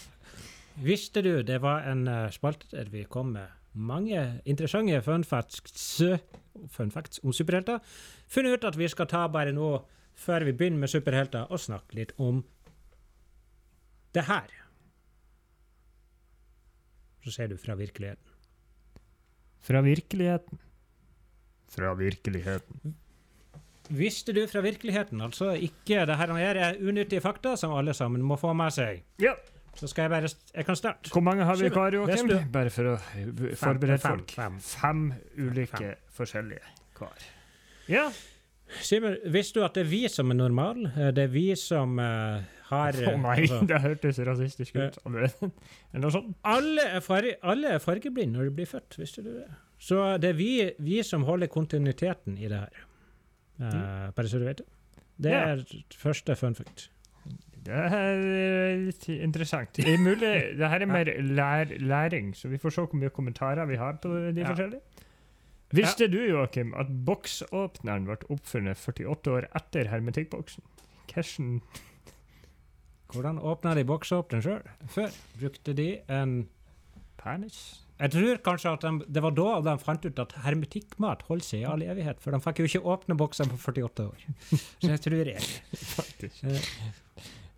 Visste 0.81 1.21
du 1.21 1.41
det 1.45 1.59
var 1.61 1.85
en 1.91 2.07
uh, 2.07 2.29
spalte 2.33 2.71
der 2.71 2.89
vi 2.89 3.03
kom 3.03 3.35
med 3.35 3.51
mange 3.73 4.41
interessante 4.45 5.01
fun 5.05 5.23
facts, 5.23 6.01
fun 6.71 6.91
facts 6.91 7.21
om 7.23 7.33
superhelter? 7.33 7.79
Funnet 8.31 8.57
ut 8.57 8.65
at 8.71 8.79
vi 8.79 8.89
skal 8.89 9.07
ta 9.11 9.27
bare 9.27 9.53
nå, 9.53 9.69
før 10.17 10.47
vi 10.47 10.55
begynner 10.55 10.81
med 10.81 10.91
superhelter, 10.91 11.45
og 11.51 11.59
snakke 11.59 11.99
litt 11.99 12.15
om 12.17 12.41
det 14.15 14.25
her. 14.27 14.60
Så 17.23 17.31
ser 17.35 17.47
du 17.51 17.57
fra 17.57 17.75
virkeligheten. 17.77 18.27
Fra 19.61 19.81
virkeligheten. 19.85 20.59
Fra 21.71 21.93
virkeligheten. 21.93 22.95
Visste 23.91 24.33
du 24.33 24.45
fra 24.47 24.61
virkeligheten? 24.63 25.21
Altså 25.21 25.51
ikke 25.53 26.05
det 26.07 26.15
her 26.17 26.31
er 26.55 26.77
unyttige 26.79 27.21
fakta 27.21 27.55
som 27.59 27.73
alle 27.75 27.93
sammen 27.93 28.23
må 28.23 28.37
få 28.39 28.53
med 28.53 28.71
seg. 28.73 29.03
Ja. 29.21 29.33
Så 29.75 29.87
skal 29.87 30.03
jeg 30.07 30.11
bare 30.11 30.29
Jeg 30.55 30.65
kan 30.65 30.75
starte. 30.75 31.11
Hvor 31.11 31.21
mange 31.21 31.43
har 31.43 31.55
vi 31.55 31.69
hver, 31.69 31.93
Joakim? 31.95 32.31
Bare 32.51 32.69
for 32.69 32.91
å 32.91 32.95
uh, 32.97 33.55
forberede 33.55 33.99
fem, 34.03 34.17
folk. 34.17 34.31
fem. 34.35 34.59
Fem 34.59 35.05
ulike 35.37 35.77
Fem. 35.77 35.95
forskjellige 36.17 36.73
hver. 36.99 37.27
Ja. 37.87 38.09
Simen, 38.81 39.17
visste 39.31 39.59
du 39.59 39.65
at 39.65 39.75
det 39.75 39.85
er 39.85 39.89
vi 39.91 40.05
som 40.11 40.31
er 40.31 40.39
normale? 40.39 40.91
Eh, 40.95 41.11
Det 41.11 41.23
er 41.23 41.31
vi 41.31 41.55
som 41.59 41.99
eh, 41.99 42.43
har 42.71 42.97
Å 42.97 43.11
eh, 43.11 43.17
nei, 43.21 43.35
altså, 43.43 43.59
det 43.71 43.81
hørtes 43.83 44.19
rasistisk 44.27 44.75
ut. 44.79 44.97
Eller 45.05 45.33
noe 46.05 46.21
alle, 46.55 46.87
er 46.97 47.03
farge, 47.05 47.35
alle 47.43 47.75
er 47.77 47.83
fargeblinde 47.83 48.37
når 48.39 48.49
de 48.49 48.55
blir 48.61 48.69
født, 48.71 48.97
visste 49.01 49.23
du 49.25 49.31
det? 49.35 49.49
Så 49.81 49.99
det 50.21 50.29
er 50.33 50.37
vi, 50.37 50.51
vi 50.79 51.01
som 51.03 51.23
holder 51.27 51.49
kontinuiteten 51.51 52.35
i 52.37 52.47
det 52.51 52.59
her. 52.63 52.81
Eh, 53.61 54.07
Bare 54.17 54.29
så 54.31 54.39
du 54.41 54.45
vet 54.49 54.63
det. 54.63 54.67
Det 55.21 55.31
Ja. 55.35 55.41
er 55.53 55.63
første 56.01 56.35
fun 56.39 56.55
fact. 56.57 56.87
Det 57.61 57.77
er 57.77 58.79
litt 58.87 59.03
interessant. 59.13 59.75
Det 59.77 59.85
er 59.93 59.99
mulig, 60.01 60.31
det 60.57 60.69
her 60.71 60.81
er 60.81 60.89
mer 60.97 61.11
lær, 61.21 61.69
læring, 61.77 62.31
så 62.37 62.49
vi 62.49 62.57
får 62.57 62.73
se 62.73 62.81
hvor 62.87 62.97
mye 62.97 63.11
kommentarer 63.13 63.67
vi 63.69 63.77
har 63.77 63.99
på 64.01 64.09
de 64.33 64.41
Ja. 64.41 64.47
forskjellige. 64.49 64.81
Visste 65.71 66.07
du, 66.11 66.17
Joakim, 66.27 66.73
at 66.75 66.89
boksåpneren 67.07 68.03
ble 68.09 68.17
oppfunnet 68.33 68.75
48 68.81 69.31
år 69.31 69.45
etter 69.55 69.87
hermetikkboksen? 69.87 70.65
Hvordan 71.13 71.61
Hvordan 73.11 73.39
åpna 73.43 73.75
de 73.75 73.85
boksåpneren 73.87 74.43
sjøl? 74.45 74.67
Før 74.93 75.15
brukte 75.39 75.75
de 75.77 75.87
en 76.11 76.35
penis? 77.21 77.61
Jeg 78.01 78.15
tror 78.15 78.39
kanskje 78.41 78.71
at 78.73 78.85
de, 78.85 79.05
det 79.13 79.21
var 79.21 79.35
da 79.37 79.49
de 79.67 79.75
fant 79.83 80.05
ut 80.07 80.21
at 80.23 80.31
hermetikkmat 80.41 81.21
holder 81.27 81.45
seg 81.45 81.61
i 81.61 81.67
all 81.69 81.83
evighet, 81.85 82.21
for 82.23 82.33
de 82.33 82.39
fikk 82.41 82.63
jo 82.63 82.69
ikke 82.69 82.81
åpne 82.95 83.17
boksene 83.19 83.51
på 83.51 83.59
48 83.61 84.07
år. 84.07 84.23
Så 84.81 84.89
jeg 84.89 85.03
tror 85.05 85.29
jeg. 85.35 85.51
Faktisk. 85.77 86.47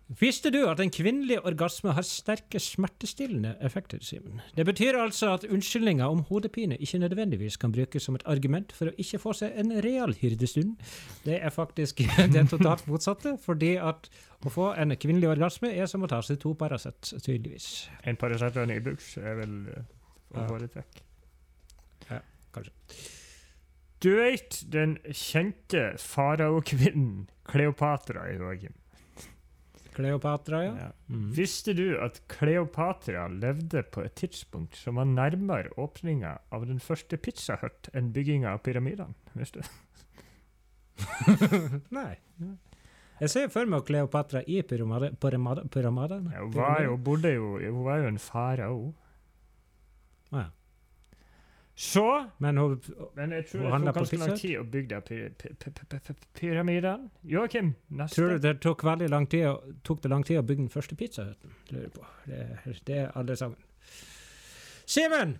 Visste 0.08 0.50
du 0.52 0.58
at 0.68 0.80
en 0.84 0.90
kvinnelig 0.92 1.38
orgasme 1.48 1.94
har 1.96 2.04
sterke 2.04 2.60
smertestillende 2.60 3.54
effekter, 3.64 4.02
Simen? 4.04 4.42
Det 4.52 4.66
betyr 4.68 4.98
altså 5.00 5.30
at 5.32 5.46
unnskyldninga 5.48 6.04
om 6.12 6.20
hodepine 6.28 6.76
ikke 6.76 6.98
nødvendigvis 7.00 7.56
kan 7.56 7.72
brukes 7.72 8.04
som 8.04 8.18
et 8.18 8.26
argument 8.28 8.74
for 8.76 8.90
å 8.90 8.94
ikke 9.00 9.18
få 9.22 9.32
seg 9.38 9.56
en 9.62 9.72
real 9.86 10.12
hyrdestund. 10.20 10.74
Det 11.24 11.38
er 11.40 11.54
faktisk 11.56 12.04
det 12.36 12.44
totalt 12.52 12.84
motsatte, 12.86 13.38
fordi 13.40 13.72
at 13.80 14.10
å 14.44 14.52
få 14.52 14.68
en 14.76 14.92
kvinnelig 15.00 15.30
orgasme 15.38 15.72
er 15.72 15.88
som 15.88 16.04
å 16.04 16.10
ta 16.12 16.20
seg 16.22 16.36
to 16.44 16.52
Paracet, 16.60 17.14
tydeligvis. 17.24 17.70
En 18.04 18.20
Paracet 18.20 18.60
og 18.60 18.68
en 18.68 18.76
Ibux 18.76 19.14
er 19.24 19.40
vel 19.40 19.56
å 19.72 19.82
Ja. 20.36 20.46
foretrekke. 20.50 21.00
Ja, 22.10 22.20
kanskje. 22.52 22.72
Du 24.04 24.10
vet 24.20 24.60
den 24.68 24.98
kjente 25.16 25.94
faraokvinnen 25.96 27.28
Kleopatra, 27.48 28.28
i 28.28 28.36
Joakim? 28.36 28.74
Kleopatra, 29.94 30.62
ja. 30.64 30.88
Mm. 31.08 31.28
Visste 31.36 31.74
du 31.76 31.86
at 32.02 32.20
Kleopatra 32.30 33.28
levde 33.30 33.84
på 33.94 34.02
et 34.04 34.16
tidspunkt 34.18 34.76
som 34.78 34.98
var 35.00 35.08
nærmere 35.10 35.70
åpninga 35.80 36.36
av 36.54 36.66
den 36.68 36.80
første 36.82 37.18
Pizza 37.20 37.58
Hut 37.62 37.90
enn 37.94 38.12
bygginga 38.14 38.56
av 38.56 38.64
pyramidene? 38.66 39.14
Visste 39.38 39.62
du? 39.62 39.70
Nei. 41.98 42.14
Jeg 43.20 43.30
ser 43.30 43.48
for 43.54 43.70
meg 43.70 43.86
Kleopatra 43.86 44.42
i 44.50 44.60
pyramide, 44.66 45.12
pyramide, 45.22 45.68
pyramidene. 45.70 46.34
Ja, 46.34 46.42
hun, 46.42 46.58
hun 47.06 47.80
var 47.86 48.02
jo 48.02 48.10
en 48.10 48.20
farao. 48.22 48.78
Ah, 50.34 50.46
ja. 50.46 50.50
Så 51.76 52.30
Men 52.38 52.56
hun 52.56 52.80
Men 53.16 53.30
jeg 53.34 53.46
tror 53.48 53.58
Hun 53.60 53.64
det 53.66 53.72
handler 53.72 53.92
tok 53.92 53.94
på 53.94 54.16
ganske 54.16 54.18
lang 54.28 54.36
tid 54.38 54.58
å 54.60 54.64
bygge 54.70 54.98
py- 55.08 55.30
py- 55.34 55.54
py- 55.58 55.72
py- 55.90 56.00
py- 56.06 56.28
pyramidene. 56.38 57.10
Joakim, 57.24 57.74
neste. 57.90 58.14
Tror 58.14 58.28
du 58.28 58.38
det 58.38 58.60
tok 58.62 58.84
veldig 58.86 59.08
lang 59.10 59.26
tid, 59.26 59.46
å- 59.50 59.74
tok 59.82 60.02
det 60.02 60.10
lang 60.12 60.22
tid 60.22 60.38
å 60.38 60.42
bygge 60.46 60.62
den 60.62 60.68
første 60.70 60.94
pizzahuten? 60.96 61.50
Lurer 61.72 61.88
på. 61.90 62.04
Det, 62.26 62.78
det 62.86 62.96
er 62.98 63.10
alle 63.18 63.34
sammen. 63.36 63.58
Simen! 64.86 65.38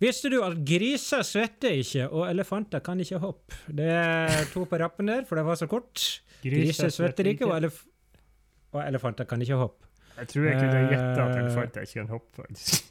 Visste 0.00 0.30
du 0.32 0.38
at 0.42 0.56
griser 0.64 1.20
svetter 1.28 1.74
ikke, 1.76 2.06
og 2.10 2.24
elefanter 2.30 2.80
kan 2.80 2.98
ikke 3.02 3.18
hoppe? 3.20 3.52
Det 3.68 3.84
er 3.92 4.46
to 4.54 4.64
på 4.64 4.78
rappen 4.80 5.06
der, 5.06 5.26
for 5.28 5.36
det 5.36 5.44
var 5.44 5.54
så 5.60 5.68
kort. 5.68 6.00
Griser 6.42 6.88
svetter 6.88 7.28
ikke, 7.28 7.44
og, 7.46 7.58
elef 7.58 7.82
og 8.72 8.80
elefanter 8.86 9.28
kan 9.28 9.42
ikke 9.44 9.58
hoppe. 9.60 9.86
Jeg 10.16 10.28
tror 10.32 10.44
jeg 10.48 10.56
kunne 10.56 10.80
at 10.88 11.36
Eh. 11.36 11.44
elefanter 11.44 11.84
ikke 11.84 12.00
kan 12.00 12.08
hoppe, 12.08 12.32
faktisk. 12.42 12.90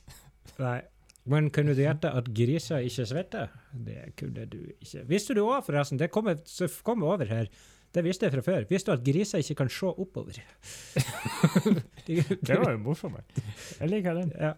Nei. 0.60 0.82
Men 1.30 1.50
kunne 1.54 1.76
du 1.78 1.82
gjette 1.84 2.10
at 2.10 2.30
griser 2.36 2.86
ikke 2.86 3.06
svetter? 3.06 3.52
Det 3.74 4.16
kunne 4.18 4.46
du 4.50 4.62
ikke. 4.80 5.04
Visste 5.10 5.36
du 5.38 5.44
òg, 5.46 5.62
forresten, 5.68 6.00
det 6.02 6.10
kommer 6.14 6.40
kom 6.86 7.04
over 7.06 7.30
her, 7.30 7.52
det 7.96 8.04
visste 8.06 8.28
jeg 8.28 8.34
fra 8.36 8.42
før, 8.46 8.66
visste 8.70 8.92
du 8.92 8.98
at 8.98 9.06
griser 9.06 9.42
ikke 9.42 9.56
kan 9.64 9.70
se 9.74 9.86
oppover? 9.90 10.38
de, 12.08 12.18
Det 12.48 12.58
var 12.58 12.72
jo 12.72 12.82
morsomt. 12.86 13.40
Jeg 13.80 13.90
liker 13.90 14.14
den. 14.14 14.34
Ja. 14.38 14.52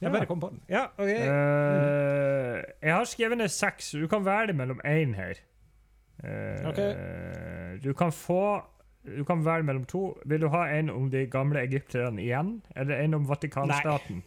Jeg 0.00 0.12
bare 0.12 0.26
kom 0.26 0.40
på 0.40 0.50
den. 0.50 0.62
Ja, 0.68 0.86
okay. 0.98 1.20
uh, 1.22 2.62
jeg 2.82 2.94
har 2.94 3.04
skrevet 3.04 3.38
ned 3.38 3.48
seks, 3.48 3.90
du 3.90 4.08
kan 4.10 4.26
velge 4.26 4.56
mellom 4.58 4.80
én 4.86 5.14
her. 5.14 5.38
Uh, 6.24 6.68
okay. 6.70 6.94
Du 7.84 7.92
kan 7.92 8.12
få 8.12 8.64
Du 9.06 9.24
kan 9.24 9.44
velge 9.44 9.62
mellom 9.62 9.84
to. 9.84 10.18
Vil 10.26 10.40
du 10.40 10.48
ha 10.48 10.66
en 10.74 10.90
om 10.90 11.10
de 11.10 11.26
gamle 11.30 11.62
egypterne 11.62 12.22
igjen, 12.22 12.62
eller 12.76 12.98
en 12.98 13.14
om 13.14 13.28
Vatikanstaten? 13.28 13.92
Vatikanskatten. 13.92 14.22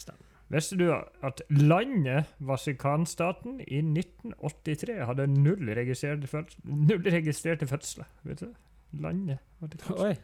Stemmer. 0.00 0.26
Visste 0.50 0.76
du 0.76 0.88
at 0.90 1.42
landet 1.48 2.32
Vatikanstaten 2.42 3.60
i 3.62 3.78
1983 3.78 4.96
hadde 5.06 5.28
null 5.30 5.70
registrerte, 5.78 6.26
fødsel, 6.26 6.60
null 6.64 7.06
registrerte 7.06 7.66
fødsler? 7.70 8.10
Vet 8.26 8.42
du? 8.42 8.50
Landet 8.92 9.38
Vatikanstaten. 9.60 10.06
Oi. 10.06 10.14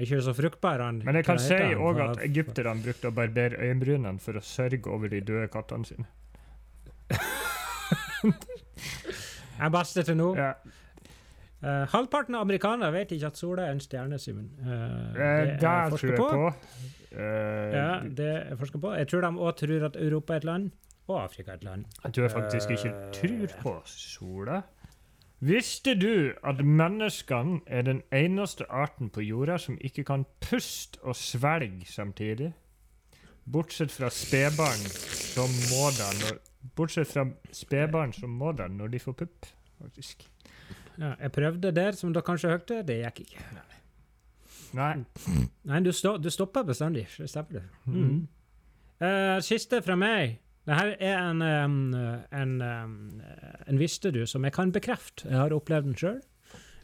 Ikke 0.00 0.20
så 0.22 0.32
fruktbar, 0.36 0.78
han. 0.84 1.00
Men 1.04 1.16
jeg 1.16 1.24
kan 1.24 1.38
si 1.40 1.56
òg 1.56 2.00
at 2.04 2.18
egypterne 2.24 2.82
brukte 2.84 3.08
å 3.08 3.16
barbere 3.16 3.58
øyenbrynene 3.64 4.20
for 4.20 4.36
å 4.36 4.44
sørge 4.44 4.92
over 4.92 5.08
de 5.10 5.22
døde 5.24 5.48
kattene 5.52 5.88
sine. 5.88 6.06
Jeg 9.56 9.72
baster 9.72 10.02
beste 10.02 10.02
til 10.10 10.18
nå. 10.20 10.34
Ja. 10.36 10.52
Uh, 11.64 11.86
halvparten 11.88 12.36
av 12.36 12.44
amerikanere 12.44 12.92
vet 12.92 13.14
ikke 13.16 13.30
at 13.32 13.38
sola 13.40 13.64
er 13.64 13.72
en 13.72 13.80
stjerne, 13.80 14.18
Simen. 14.20 14.50
Uh, 14.60 14.66
det, 15.16 15.56
Der 15.62 15.94
tror 15.96 16.10
jeg 16.10 16.18
på. 16.20 16.28
Eh, 16.46 17.05
Ja, 17.16 18.00
det 18.04 18.26
er 18.26 18.48
jeg 18.50 18.58
forsker 18.58 18.78
på. 18.82 18.92
Jeg 18.96 19.08
tror 19.08 19.20
de 19.26 19.30
òg 19.38 19.56
tror 19.56 19.84
at 19.88 19.96
Europa 19.96 20.32
er 20.32 20.36
et 20.36 20.44
land, 20.44 20.70
og 21.08 21.22
Afrika 21.22 21.50
er 21.50 21.54
et 21.60 21.64
land. 21.64 21.84
Jeg 22.04 22.12
tror 22.12 22.22
jeg 22.22 22.30
faktisk 22.32 22.70
ikke 22.70 22.94
Eh. 22.94 23.12
tror 23.12 23.54
på 23.62 23.74
sola. 23.86 24.62
Visste 25.40 25.94
du 25.94 26.32
at 26.44 26.62
menneskene 26.64 27.60
er 27.66 27.82
den 27.82 28.02
eneste 28.12 28.64
arten 28.70 29.10
på 29.10 29.20
jorda 29.20 29.58
som 29.58 29.76
ikke 29.80 30.04
kan 30.04 30.24
puste 30.40 30.98
og 31.02 31.16
svelge 31.16 31.84
samtidig? 31.86 32.52
Bortsett 33.52 33.92
fra 33.92 34.08
spedbarn 34.10 34.80
som 34.90 35.48
må 35.70 35.90
det 35.94 36.08
når 36.22 36.38
Bortsett 36.76 37.06
fra 37.06 37.26
spedbarn 37.52 38.12
som 38.12 38.30
må 38.30 38.52
det 38.56 38.70
når 38.70 38.88
de 38.90 38.98
får 38.98 39.12
pupp, 39.12 39.46
faktisk. 39.82 40.24
Ja, 40.98 41.12
jeg 41.20 41.32
prøvde 41.32 41.70
der, 41.76 41.92
som 41.92 42.12
dere 42.12 42.22
kanskje 42.26 42.48
hørte. 42.50 42.82
Det 42.82 42.96
gikk 43.04 43.20
ikke. 43.20 43.44
Nei. 43.54 43.76
Nei, 45.66 45.80
du, 45.84 45.92
stå, 45.92 46.16
du 46.16 46.30
stopper 46.30 46.66
bestandig. 46.66 47.06
Stemmer 47.12 47.60
det. 47.60 47.62
Mm. 47.86 48.02
Mm. 48.02 48.26
Uh, 49.00 49.38
siste 49.44 49.82
fra 49.84 49.96
meg. 49.98 50.38
Dette 50.66 50.96
er 50.98 51.20
en, 51.20 51.42
um, 51.42 51.94
en, 52.34 52.54
um, 52.62 52.94
en 53.70 53.78
visste 53.78 54.10
du 54.10 54.24
som 54.26 54.44
jeg 54.44 54.54
kan 54.56 54.72
bekrefte. 54.74 55.28
Jeg 55.28 55.38
har 55.38 55.54
opplevd 55.54 55.92
den 55.92 55.98
sjøl. 55.98 56.18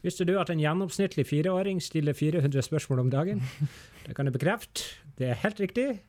Visste 0.02 0.26
du 0.26 0.36
at 0.38 0.50
en 0.50 0.60
gjennomsnittlig 0.62 1.26
fireåring 1.26 1.82
stiller 1.82 2.12
400 2.12 2.62
spørsmål 2.62 2.98
om 2.98 3.10
dagen? 3.10 3.42
Det 4.06 4.16
kan 4.16 4.26
jeg 4.26 4.32
bekrefte. 4.32 4.82
Det 5.18 5.28
er 5.30 5.34
helt 5.34 5.60
riktig. 5.60 6.02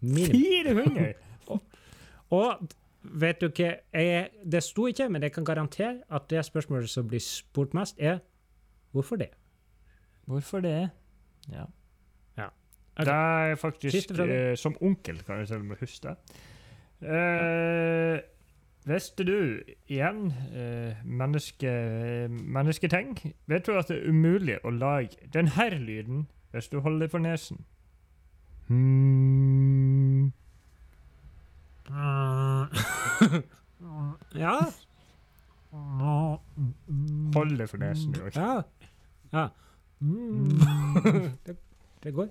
Minimum. 0.00 0.96
400! 0.96 1.14
Og 2.30 2.68
vet 3.02 3.40
du 3.40 3.48
hva 3.48 3.70
jeg, 3.92 4.28
Det 4.44 4.62
sto 4.62 4.86
ikke, 4.86 5.08
men 5.08 5.22
jeg 5.22 5.32
kan 5.32 5.44
garantere 5.44 6.02
at 6.10 6.28
det 6.30 6.44
spørsmålet 6.44 6.88
som 6.90 7.08
blir 7.08 7.20
spurt 7.20 7.74
mest, 7.74 7.96
er 7.98 8.18
hvorfor 8.92 9.16
det? 9.16 9.30
Hvorfor 10.26 10.60
det? 10.60 10.90
Ja. 11.48 11.64
Ok. 13.00 13.06
Det 13.06 13.14
er 13.14 13.54
faktisk 13.54 14.10
eh, 14.10 14.56
Som 14.56 14.76
onkel 14.80 15.22
kan 15.22 15.38
jeg 15.38 15.46
til 15.46 15.56
og 15.56 15.64
med 15.64 15.76
huske 15.80 16.08
det. 16.08 16.16
Eh, 17.08 18.20
visste 18.84 19.24
du 19.24 19.60
igjen 19.88 20.32
eh, 20.54 20.96
menneske, 21.04 22.28
mennesketing? 22.30 23.34
Vet 23.46 23.66
du 23.66 23.72
at 23.78 23.88
det 23.88 24.02
er 24.02 24.08
umulig 24.08 24.58
å 24.64 24.70
lage 24.70 25.08
denne 25.32 25.78
lyden 25.78 26.26
hvis 26.50 26.68
du 26.68 26.80
holder 26.80 27.08
for 27.08 27.18
nesen? 27.18 27.64
Hmm. 28.68 30.32
ja. 34.44 34.58
Hold 37.34 37.58
det 37.58 37.70
for 37.70 37.76
nesen. 37.76 38.12
du. 38.12 38.30
Ja. 39.32 39.48
Ja. 40.00 41.02
det, 41.46 41.56
det 42.04 42.14
går. 42.16 42.28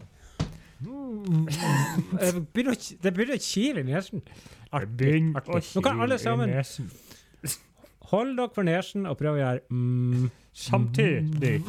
Det 0.79 2.33
begynner 2.53 2.73
å- 2.73 3.35
å 3.35 3.43
kile 3.43 3.83
i 3.83 3.87
nesen. 3.89 4.23
Å 4.71 4.79
artig. 4.79 5.23
Nå 5.75 5.83
kan 5.85 6.01
alle 6.01 6.19
sammen. 6.21 6.53
Hold 8.09 8.37
dere 8.39 8.53
for 8.55 8.65
nesen 8.65 9.05
og 9.05 9.17
prøv 9.19 9.37
å 9.37 9.41
gjøre 9.41 9.59
mm. 9.69 10.29
Samtidig. 10.59 11.59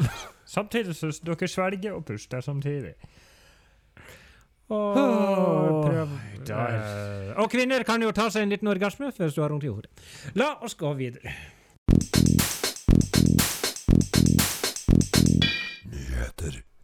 Samtidig 0.49 0.95
så 0.97 1.11
dere 1.26 1.49
svelger 1.49 1.92
og 1.99 2.07
puster 2.09 2.40
samtidig. 2.40 2.95
Og, 4.71 5.85
prøv. 5.85 6.12
Eh, 6.47 7.33
og 7.42 7.50
kvinner 7.50 7.83
kan 7.87 8.02
jo 8.02 8.12
ta 8.14 8.28
seg 8.30 8.47
en 8.47 8.52
liten 8.54 8.71
orgasme 8.71 9.11
hvis 9.11 9.35
du 9.35 9.42
har 9.42 9.50
vondt 9.50 9.66
i 9.66 9.73
hodet. 9.73 9.90
La 10.38 10.52
oss 10.62 10.76
gå 10.78 10.92
videre. 10.99 11.35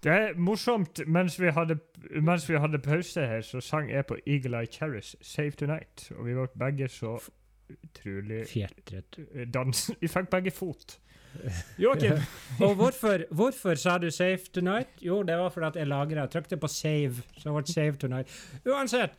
Det 0.02 0.12
er 0.12 0.34
morsomt. 0.38 1.00
Mens 1.06 1.40
vi 1.40 1.50
hadde, 1.50 1.78
mens 2.22 2.48
vi 2.50 2.58
hadde 2.58 2.78
pause 2.78 3.26
her, 3.26 3.40
så 3.40 3.60
sang 3.60 3.90
jeg 3.90 4.06
på 4.06 4.18
Eagle 4.26 4.60
Eye 4.60 4.66
Cherries 4.66 5.16
'Save 5.20 5.52
Tonight'. 5.62 6.10
Og 6.18 6.26
vi 6.26 6.34
ble 6.34 6.46
begge 6.58 6.88
så 6.88 7.18
utrolig 7.70 8.46
Fjertret. 8.48 9.18
eh, 9.34 9.46
dans... 9.54 9.90
Vi 10.00 10.08
fikk 10.08 10.30
begge 10.30 10.50
fot. 10.50 10.98
Joakim! 11.78 12.12
Og 12.64 12.74
hvorfor, 12.74 13.24
hvorfor 13.34 13.74
sa 13.74 13.98
du 13.98 14.06
'save 14.06 14.38
tonight'? 14.58 15.02
Jo, 15.02 15.22
det 15.22 15.36
var 15.36 15.48
fordi 15.48 15.78
jeg 15.78 15.86
lagra 15.86 16.22
og 16.22 16.30
trykte 16.30 16.56
på 16.56 16.66
'save'. 16.66 17.22
Så 17.38 17.48
det 17.48 17.52
ble 17.52 17.72
'save 17.72 17.96
tonight'. 18.04 18.30
Uansett, 18.66 19.10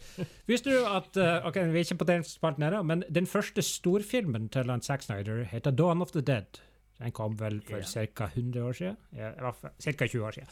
visste 0.47 0.71
du 0.71 0.85
at 0.85 1.17
uh, 1.17 1.47
Ok, 1.47 1.55
vi 1.55 1.61
er 1.61 1.85
ikke 1.85 1.95
på 1.95 2.05
den 2.05 2.23
spalten 2.23 2.63
ennå, 2.63 2.81
men 2.83 3.03
den 3.15 3.27
første 3.27 3.61
storfilmen 3.61 4.49
til 4.49 4.79
Zack 4.81 5.01
Snyder 5.01 5.43
heter 5.43 5.71
'Dawn 5.71 6.01
of 6.01 6.11
the 6.11 6.21
Dead'. 6.21 6.61
Den 6.99 7.11
kom 7.11 7.35
vel 7.39 7.61
for 7.61 7.77
Ja. 7.83 8.05
ca. 8.15 8.29
100 8.33 8.63
år 8.63 8.73
siden? 8.73 8.97
Ja, 9.17 9.33
ca. 9.53 10.07
20 10.07 10.25
år 10.25 10.31
siden. 10.31 10.47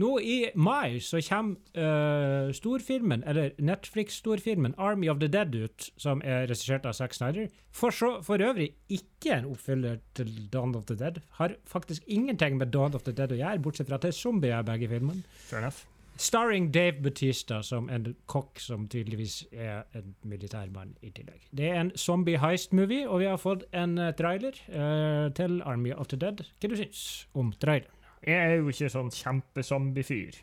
Nå 0.00 0.18
i 0.22 0.50
mai 0.54 1.00
så 1.02 1.18
kommer 1.28 1.56
uh, 1.76 2.52
storfilmen, 2.56 3.24
eller 3.26 3.50
Netflix-storfilmen 3.58 4.74
Army 4.78 5.08
of 5.10 5.18
the 5.20 5.28
Dead 5.28 5.54
ut, 5.54 5.90
som 6.00 6.22
er 6.24 6.46
regissert 6.46 6.86
av 6.86 6.94
Zack 6.96 7.14
Snyder. 7.14 7.48
For, 7.74 7.90
så, 7.90 8.12
for 8.24 8.40
øvrig 8.40 8.70
ikke 8.88 9.34
en 9.40 9.50
oppfyller 9.50 9.98
til 10.16 10.30
Dawn 10.52 10.74
of 10.78 10.86
the 10.88 10.96
Dead. 10.96 11.20
Har 11.40 11.56
faktisk 11.66 12.02
ingenting 12.06 12.56
med 12.56 12.72
Dawn 12.72 12.94
of 12.94 13.02
the 13.02 13.12
Dead 13.12 13.34
å 13.34 13.40
gjøre, 13.42 13.60
bortsett 13.66 13.90
fra 13.90 13.98
at 14.00 14.06
det 14.06 14.14
er 14.14 14.20
zombier 14.22 14.62
i 14.62 14.68
begge 14.70 14.88
filmene. 14.94 15.22
Fair 15.50 15.58
enough. 15.64 15.82
Starring 16.20 16.66
Dave 16.74 17.00
Bautista 17.02 17.62
som 17.64 17.86
en 17.88 18.10
kokk 18.28 18.60
som 18.60 18.82
tydeligvis 18.92 19.38
er 19.52 19.86
en 19.96 20.14
militærmann 20.28 20.92
i 21.00 21.08
tillegg. 21.16 21.46
Det 21.56 21.70
er 21.70 21.80
en 21.80 21.92
zombie 21.96 22.36
heist-movie, 22.42 23.06
og 23.08 23.22
vi 23.22 23.28
har 23.30 23.38
fått 23.40 23.64
en 23.72 23.96
eh, 23.98 24.10
trailer 24.18 24.58
uh, 24.68 25.30
til 25.34 25.62
Army 25.64 25.94
of 25.96 26.10
the 26.12 26.18
Dead. 26.20 26.42
Hva 26.60 26.68
du 26.68 26.76
syns 26.76 27.04
om 27.34 27.54
traileren? 27.56 27.96
Jeg 28.26 28.36
er 28.36 28.58
jo 28.60 28.68
ikke 28.68 28.90
sånn 28.92 29.08
kjempezombie-fyr. 29.16 30.40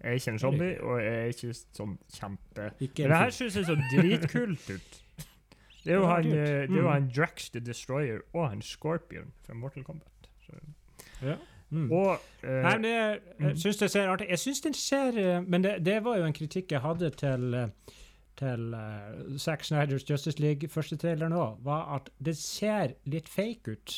Jeg 0.00 0.08
er 0.12 0.16
ikke 0.20 0.30
en 0.36 0.38
zombie, 0.40 0.76
og 0.80 1.00
jeg 1.02 1.16
er 1.24 1.34
ikke 1.34 1.54
sånn 1.58 1.96
kjempe... 2.14 2.68
Ikke 2.80 3.02
Men 3.02 3.10
det 3.16 3.18
her 3.24 3.34
synes 3.40 3.56
jeg 3.58 3.66
så 3.66 3.76
dritkult 3.96 4.70
ut. 4.76 5.00
Det 5.84 5.94
er 5.94 5.96
jo 5.96 6.06
han, 6.06 6.26
eh, 6.28 6.32
det 6.68 6.70
er 6.70 6.76
jo 6.76 6.82
Mm. 6.84 6.92
han 6.92 7.06
Drax 7.16 7.50
the 7.50 7.60
Destroyer 7.64 8.18
og 8.36 8.50
han 8.50 8.60
Scorpion 8.62 9.30
fra 9.46 9.54
Mortal 9.56 9.82
Kombat. 9.84 10.28
Så. 10.44 10.52
Ja. 11.24 11.36
Mm. 11.70 11.92
Og 11.92 12.18
eh, 12.42 12.62
Nei, 12.64 12.76
det, 12.82 12.90
jeg 12.90 13.20
mm. 13.38 13.56
syns 13.62 13.76
det 13.78 13.88
ser 13.92 14.08
artig 14.10 14.26
Jeg 14.26 14.38
syns 14.42 14.60
den 14.64 14.74
ser 14.74 15.18
eh, 15.18 15.42
Men 15.46 15.62
det, 15.62 15.76
det 15.86 16.00
var 16.02 16.16
jo 16.18 16.24
en 16.26 16.34
kritikk 16.34 16.72
jeg 16.74 16.82
hadde 16.82 17.10
til 17.14 17.54
eh, 17.54 17.68
til 18.40 18.74
uh, 18.74 19.38
Zack 19.38 19.64
Snyders 19.64 20.10
Justice 20.10 20.40
League 20.40 20.68
første 20.68 20.96
traileren 20.96 21.34
òg, 21.36 21.58
var 21.64 21.90
at 21.96 22.08
det 22.24 22.36
ser 22.36 22.94
litt 23.04 23.28
fake 23.28 23.74
ut. 23.74 23.96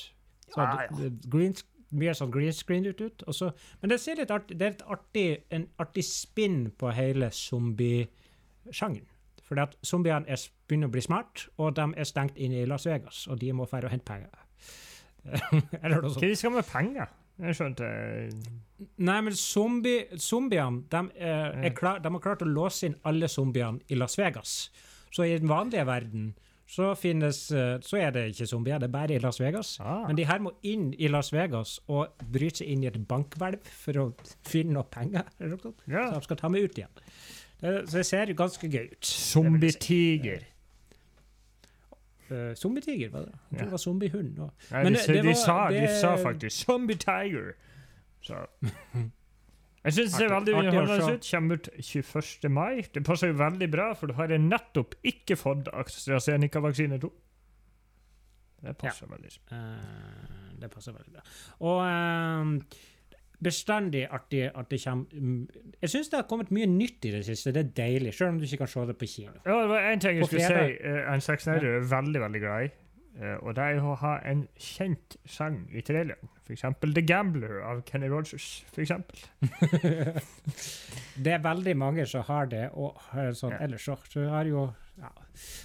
Så 0.48 0.60
Ja, 0.60 0.80
ja. 0.82 1.10
green, 1.30 1.54
Mye 1.92 2.14
sånn 2.16 2.32
green 2.32 2.52
screen 2.56 2.86
ut. 2.88 3.00
ut 3.00 3.22
så, 3.36 3.50
men 3.80 3.92
det 3.92 4.00
ser 4.00 4.16
litt 4.16 4.30
artig 4.32 4.56
Det 4.58 4.66
er 4.66 4.70
et 4.70 4.84
artig, 4.88 5.26
en 5.52 5.66
artig 5.78 6.04
spinn 6.08 6.70
på 6.78 6.90
hele 6.90 7.28
zombie-sjangeren. 7.30 9.08
Fordi 9.44 9.60
at 9.60 9.76
zombiene 9.84 10.24
er, 10.28 10.40
begynner 10.68 10.88
å 10.88 10.94
bli 10.94 11.02
smart, 11.04 11.48
og 11.60 11.76
de 11.76 11.84
er 11.96 12.08
stengt 12.08 12.38
inne 12.40 12.62
i 12.62 12.66
Las 12.66 12.86
Vegas, 12.88 13.26
og 13.28 13.40
de 13.40 13.52
må 13.52 13.66
dra 13.68 13.84
og 13.84 13.92
hente 13.92 14.08
penger. 14.08 14.30
Eller 15.82 16.00
noe 16.00 16.14
sånt. 16.14 16.22
hva 16.22 16.30
de 16.30 16.38
skal 16.40 16.54
med 16.54 16.64
penger? 16.70 17.12
Jeg 17.42 17.56
skjønte 17.58 17.86
Nei, 19.02 19.18
men 19.22 19.34
zombie, 19.38 20.06
zombiene 20.18 20.82
de, 20.90 21.02
er, 21.22 21.52
er 21.68 21.74
klar, 21.76 22.00
de 22.02 22.10
har 22.10 22.22
klart 22.22 22.42
å 22.42 22.48
låse 22.50 22.88
inn 22.88 22.96
alle 23.06 23.28
zombiene 23.30 23.78
i 23.92 23.98
Las 23.98 24.16
Vegas. 24.18 24.70
Så 25.14 25.26
i 25.28 25.36
den 25.38 25.50
vanlige 25.50 25.84
verden 25.86 26.32
så, 26.72 26.92
finnes, 26.98 27.44
eh, 27.54 27.76
så 27.84 27.98
er 28.00 28.14
det 28.14 28.24
ikke 28.32 28.46
zombier, 28.48 28.80
det 28.80 28.88
er 28.88 28.94
bare 28.94 29.14
i 29.14 29.20
Las 29.22 29.38
Vegas. 29.42 29.74
ah, 29.82 30.06
Men 30.08 30.16
de 30.18 30.24
her 30.26 30.40
må 30.42 30.54
inn 30.66 30.88
i 30.98 31.10
Las 31.12 31.30
Vegas 31.34 31.76
og 31.86 32.14
bryte 32.32 32.62
seg 32.62 32.72
inn 32.72 32.82
i 32.82 32.88
et 32.90 32.98
bankhvelv 33.10 33.66
for 33.84 34.00
å 34.02 34.06
finne 34.48 34.78
noe 34.78 34.88
penger. 34.90 35.28
eller 35.38 35.58
noe. 35.62 35.74
Så 35.86 36.06
de 36.16 36.22
skal 36.26 36.40
ta 36.40 36.48
meg 36.50 36.64
ut 36.64 36.78
igjen. 36.80 36.94
Det, 37.62 37.74
så 37.90 38.00
det 38.00 38.06
ser 38.08 38.32
ganske 38.38 38.70
gøy 38.72 38.88
ut. 38.96 39.04
Zombie-tiger. 39.06 40.48
Uh, 42.32 42.54
Zombietiger, 42.54 43.10
var 43.10 43.20
det? 43.26 43.32
Jeg 43.50 43.58
tror 43.58 43.64
det 43.66 43.70
var 43.72 43.78
zombiehund. 43.78 44.38
og- 44.38 44.52
Nei, 44.70 44.82
Men 44.84 44.92
de, 44.92 44.98
det- 44.98 45.04
sa- 45.06 45.12
det 45.12 45.22
de, 45.22 45.28
var- 45.28 45.34
sa, 45.34 45.70
de 45.70 46.00
sa 46.00 46.16
faktisk 46.16 46.56
'Zombie 46.66 46.96
Tiger'. 46.96 47.52
Så 48.20 48.34
Jeg 49.84 49.92
syns 49.92 50.10
det 50.12 50.18
ser 50.18 50.28
veldig 50.34 50.54
underholdende 50.54 51.14
ut. 51.14 51.28
Kommer 51.34 51.54
ut 51.54 51.68
21. 51.80 52.48
mai. 52.50 52.82
Det 52.94 53.04
passer 53.04 53.26
jo 53.28 53.34
veldig 53.34 53.70
bra, 53.70 53.92
for 53.94 54.06
du 54.06 54.12
har 54.14 54.26
nettopp 54.38 54.94
ikke 55.04 55.36
fått 55.36 55.68
AstraZeneca-vaksine 55.72 56.98
2. 57.00 57.12
Det 58.62 58.76
passer 58.78 59.06
veldig 59.10 59.30
bra. 59.48 59.58
Eh, 59.58 60.60
det 60.60 60.70
passer 60.70 60.92
veldig 60.92 61.12
bra. 61.12 61.22
Og 61.60 61.82
eh, 61.86 62.62
bestandig 63.42 64.04
artig 64.10 64.44
at 64.48 64.70
det 64.70 64.78
kommer 64.84 65.04
mm, 65.12 65.48
Jeg 65.82 65.90
syns 65.90 66.08
det 66.12 66.20
har 66.20 66.28
kommet 66.30 66.52
mye 66.54 66.68
nytt 66.70 67.08
i 67.08 67.14
det 67.16 67.24
siste. 67.26 67.52
Det 67.54 67.64
er 67.64 67.72
deilig, 67.76 68.14
selv 68.14 68.34
om 68.34 68.38
du 68.38 68.46
ikke 68.46 68.62
kan 68.64 68.72
se 68.74 68.86
det 68.88 68.96
på 69.00 69.08
kino. 69.10 69.34
Ja, 69.46 69.58
det 69.62 69.68
var 69.72 69.88
en 69.90 70.00
ting 70.04 70.16
jeg 70.16 70.26
På 70.26 70.30
skulle 70.30 70.52
si. 70.52 70.76
Uh, 70.84 71.14
en 71.14 71.24
Zack 71.24 71.40
Snyder 71.44 71.78
er 71.78 71.88
veldig, 71.90 72.20
veldig 72.26 72.42
glad 72.44 72.68
i. 72.68 72.70
Uh, 73.12 73.36
og 73.42 73.56
det 73.56 73.64
er 73.64 73.82
å 73.84 73.96
ha 74.00 74.12
en 74.30 74.46
kjent 74.56 75.16
sang 75.28 75.66
i 75.72 75.82
traileren. 75.84 76.30
Eksempel 76.52 76.94
The 76.94 77.02
Gambler 77.06 77.60
av 77.64 77.82
Kenny 77.88 78.08
Rogers. 78.12 78.64
For. 78.74 78.82
Det 81.24 81.32
er 81.32 81.42
veldig 81.44 81.74
mange 81.76 82.06
som 82.08 82.24
har 82.28 82.48
det, 82.48 82.70
og 82.72 82.96
uh, 83.12 83.30
sånn 83.36 83.52
Ja. 83.52 83.60
ellers 83.66 83.84
så. 83.84 83.96
Så 84.08 84.24
har 84.28 84.48
jo 84.48 84.70
ja. 85.00 85.08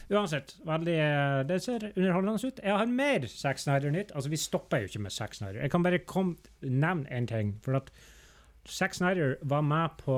Uansett, 0.09 0.55
veldig 0.65 0.93
eh, 0.99 1.43
Det 1.49 1.57
ser 1.63 1.87
underholdende 1.95 2.47
ut. 2.47 2.59
Jeg 2.63 2.77
har 2.77 2.85
mer 2.85 3.27
Zack 3.27 3.57
Snyder-nytt. 3.59 4.11
Altså, 4.15 4.29
vi 4.29 4.37
stopper 4.39 4.77
jo 4.77 4.83
ikke 4.91 4.99
med 5.03 5.11
Zack 5.11 5.33
Snyder. 5.33 5.61
Jeg 5.61 5.71
kan 5.71 5.83
bare 5.83 5.99
kom, 5.99 6.37
nevne 6.61 7.05
en 7.11 7.27
ting. 7.27 7.55
For 7.63 7.75
at 7.75 7.91
Zack 8.65 8.93
Snyder 8.93 9.35
var 9.43 9.61
med 9.61 9.89
på 10.03 10.17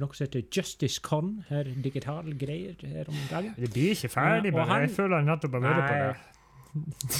noe 0.00 0.14
som 0.16 0.24
heter 0.26 0.42
Justice 0.56 1.00
Con, 1.02 1.44
her 1.48 1.64
digital 1.84 2.32
greier 2.38 2.74
her 2.86 3.08
om 3.10 3.16
dagen. 3.30 3.54
Det 3.58 3.70
blir 3.74 3.90
ikke 3.94 4.08
ferdig, 4.08 4.52
Ja, 4.52 4.60
og 4.60 4.68
han- 4.68 4.82
jeg 4.86 4.90
føler 4.96 5.20
nettopp 5.26 5.52
har 5.52 5.60
vært 5.60 5.88
på 5.88 5.98
det. 5.98 6.39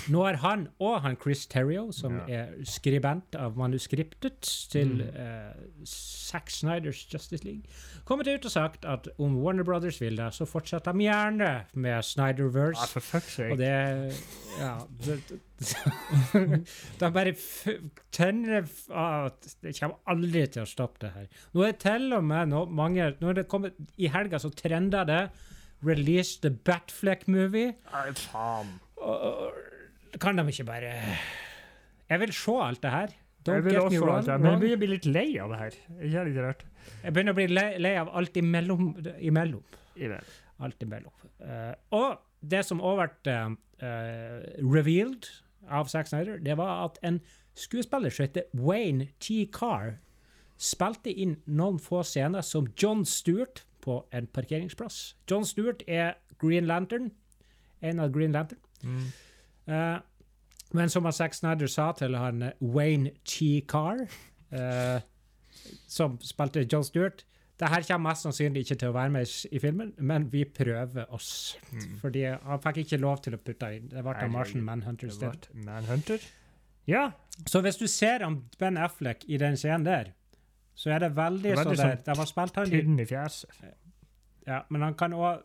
Nå 0.08 0.22
har 0.24 0.36
han 0.44 0.68
og 0.80 1.00
han 1.02 1.16
Chris 1.22 1.46
Terrio, 1.46 1.90
som 1.92 2.16
Ja. 2.28 2.44
er 2.44 2.64
skribent 2.64 3.34
av 3.34 3.56
manuskriptet 3.58 4.40
til 4.70 4.88
Mm. 4.88 5.16
uh, 5.16 5.84
Zack 5.84 6.50
Snyders 6.50 7.06
Justice 7.12 7.44
League, 7.44 7.62
kommet 8.04 8.28
ut 8.28 8.44
og 8.44 8.50
sagt 8.50 8.84
at 8.84 9.08
om 9.18 9.36
Warner 9.42 9.64
Brothers 9.64 10.00
vil 10.00 10.16
det, 10.16 10.32
så 10.34 10.44
fortsetter 10.46 10.92
de 10.92 10.98
gjerne 11.08 11.64
med 11.74 12.02
Snyderverse. 12.02 12.78
Snyderverse. 12.78 12.88
for 12.92 13.00
fuck's 13.00 13.34
sake. 13.36 13.52
og 13.52 13.58
det 13.58 14.14
Ja. 14.60 14.78
Det, 15.04 15.20
de 17.00 17.10
bare 17.12 17.34
tenner 18.12 18.66
ah, 18.90 19.28
Det 19.62 19.74
kommer 19.80 19.96
aldri 20.10 20.46
til 20.50 20.62
å 20.62 20.68
stoppe 20.68 21.00
det 21.00 21.10
her. 21.14 21.26
Nå 21.54 21.66
er 21.68 21.72
til 21.72 22.12
og 22.16 22.24
med 22.24 22.48
nå, 22.52 22.64
mange 22.70 23.14
Nå 23.20 23.28
er 23.30 23.32
det 23.40 23.48
kommet 23.48 23.72
I 23.98 24.06
helga 24.12 24.38
så 24.38 24.50
trenda 24.54 25.04
det 25.04 25.30
'Release 25.82 26.38
the 26.42 26.50
Batfleck-movie'. 26.50 27.72
Nei, 27.92 28.12
faen. 28.12 28.66
Kan 30.20 30.38
de 30.38 30.44
ikke 30.52 30.66
bare 30.68 30.94
Jeg 32.10 32.20
vil 32.20 32.32
se 32.34 32.56
alt 32.60 32.82
det 32.82 32.90
her. 32.90 33.16
Jeg 33.46 33.64
vil 33.64 33.80
også 33.80 34.00
wrong. 34.04 34.24
det 34.24 34.32
her. 34.32 34.38
men 34.38 34.50
jeg 34.50 34.60
begynner 34.60 34.76
å 34.76 34.82
bli 34.82 34.90
litt 34.90 35.06
lei 35.06 35.28
av 35.40 35.52
det 35.52 35.58
her. 35.60 35.76
Ikke 36.04 36.24
litt 36.28 36.40
rart? 36.44 36.64
Jeg 37.04 37.14
begynner 37.14 37.32
å 37.32 37.38
bli 37.38 37.46
lei, 37.48 37.68
lei 37.80 37.94
av 37.96 38.10
alt 38.20 38.36
imellom. 38.36 38.90
imellom. 39.18 39.62
Alt 40.60 40.82
imellom. 40.84 41.14
Uh, 41.40 41.72
og 41.96 42.18
det 42.40 42.64
som 42.68 42.82
òg 42.84 43.00
ble 43.24 43.36
uh, 43.40 44.42
revealed 44.60 45.30
av 45.70 45.88
Zack 45.88 46.10
Snyder, 46.10 46.42
det 46.44 46.58
var 46.60 46.84
at 46.84 47.00
en 47.06 47.20
skuespiller 47.56 48.12
som 48.12 48.26
heter 48.26 48.48
Wayne 48.52 49.08
T. 49.20 49.46
Carr, 49.52 49.96
spilte 50.60 51.12
inn 51.12 51.38
noen 51.48 51.78
få 51.80 52.02
scener 52.04 52.44
som 52.44 52.68
John 52.76 53.06
Stewart 53.08 53.64
på 53.80 54.02
en 54.12 54.28
parkeringsplass. 54.28 55.14
John 55.30 55.46
Stewart 55.48 55.82
er 55.88 56.18
Green 56.40 56.68
Lantern. 56.68 57.10
En 57.80 58.00
av 58.00 58.12
Green 58.12 58.36
Lantern. 58.36 58.60
Mm. 58.82 59.06
Eh, 59.66 59.98
men 60.72 60.92
som 60.92 61.08
Zack 61.12 61.34
Snyder 61.34 61.70
sa 61.70 61.90
til 61.98 62.16
han 62.16 62.42
eh, 62.42 62.52
Wayne. 62.60 63.12
Carr, 63.68 64.06
eh, 64.50 65.00
som 65.86 66.18
spilte 66.22 66.66
John 66.70 66.84
Stewart 66.84 67.24
det 67.60 67.68
her 67.68 67.84
kommer 67.84 68.10
mest 68.10 68.24
sannsynlig 68.24 68.62
ikke 68.64 68.76
til 68.80 68.88
å 68.88 68.94
være 68.96 69.12
med 69.12 69.32
i, 69.52 69.58
filmen, 69.60 69.90
men 69.98 70.28
vi 70.32 70.46
prøver 70.48 71.10
oss. 71.12 71.58
Mm. 71.74 71.98
Fordi 72.00 72.22
han 72.30 72.62
fikk 72.64 72.78
ikke 72.84 72.98
lov 73.02 73.20
til 73.26 73.36
å 73.36 73.40
putte 73.44 73.68
inn. 73.76 73.90
Det 73.90 74.04
ble 74.06 74.28
Martian 74.32 74.64
Manhunter 74.64 75.10
i 75.10 75.12
stedet. 75.12 75.50
Manhunter. 75.66 76.24
Ja. 76.88 77.10
Så 77.44 77.60
hvis 77.64 77.76
du 77.76 77.84
ser 77.90 78.24
om 78.24 78.38
Ben 78.60 78.80
Affleck 78.80 79.26
i 79.28 79.36
den 79.40 79.60
scenen 79.60 79.84
der, 79.84 80.14
så 80.74 80.94
er 80.94 81.04
det 81.04 81.12
veldig, 81.18 81.52
veldig 81.58 81.76
sånn 81.76 81.92
der 81.92 82.02
De 82.06 82.16
har 82.22 82.30
spilt 82.30 82.56
han 82.56 83.04
i 83.04 83.06
fjeset. 83.10 83.62
Ja, 84.48 84.62
men 84.72 84.86
han 84.86 84.96
kan 84.96 85.12
òg 85.12 85.44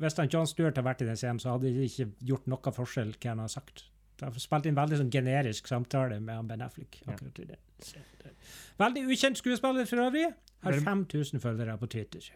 Hvis 0.00 0.16
han 0.18 0.30
John 0.32 0.46
Stewart 0.46 0.76
hadde 0.76 0.86
vært 0.86 1.02
i 1.02 1.08
den 1.08 1.16
scenen, 1.16 1.40
så 1.42 1.54
hadde 1.54 1.72
det 1.74 1.88
ikke 1.90 2.08
gjort 2.30 2.46
noe 2.50 2.72
forskjell 2.78 3.14
hva 3.16 3.30
han 3.34 3.42
har 3.44 3.52
sagt. 3.52 3.84
De 4.18 4.24
har 4.28 4.38
spilt 4.38 4.66
inn 4.70 4.76
veldig 4.78 5.00
sånn 5.00 5.10
generisk 5.10 5.68
samtale 5.68 6.20
med 6.22 6.48
Ben 6.48 6.62
Affleck. 6.62 7.00
Ja. 7.02 7.12
akkurat 7.12 7.38
i 7.42 7.46
det. 7.50 7.58
Veldig 8.78 9.04
ukjent 9.10 9.40
skuespiller 9.40 9.86
for 9.90 10.04
øvrig. 10.06 10.32
Har 10.64 10.72
Men- 10.72 11.06
5000 11.08 11.40
følgere 11.40 11.78
på 11.78 11.86
Twitter. 11.86 12.30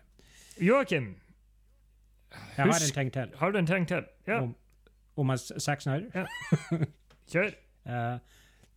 Joakim, 0.60 1.16
Jeg 2.30 2.66
har 2.66 2.74
en 2.74 2.94
ting 2.94 3.12
til 3.12 3.30
har 3.36 3.50
du 3.50 3.58
en 3.58 3.66
ting 3.66 3.88
til? 3.88 4.04
Ja, 4.26 4.42
om, 4.42 4.54
om 5.16 5.36
Zack 5.36 5.80
Snyder. 5.80 6.26
kjør. 7.32 7.54
Eh, 7.86 8.18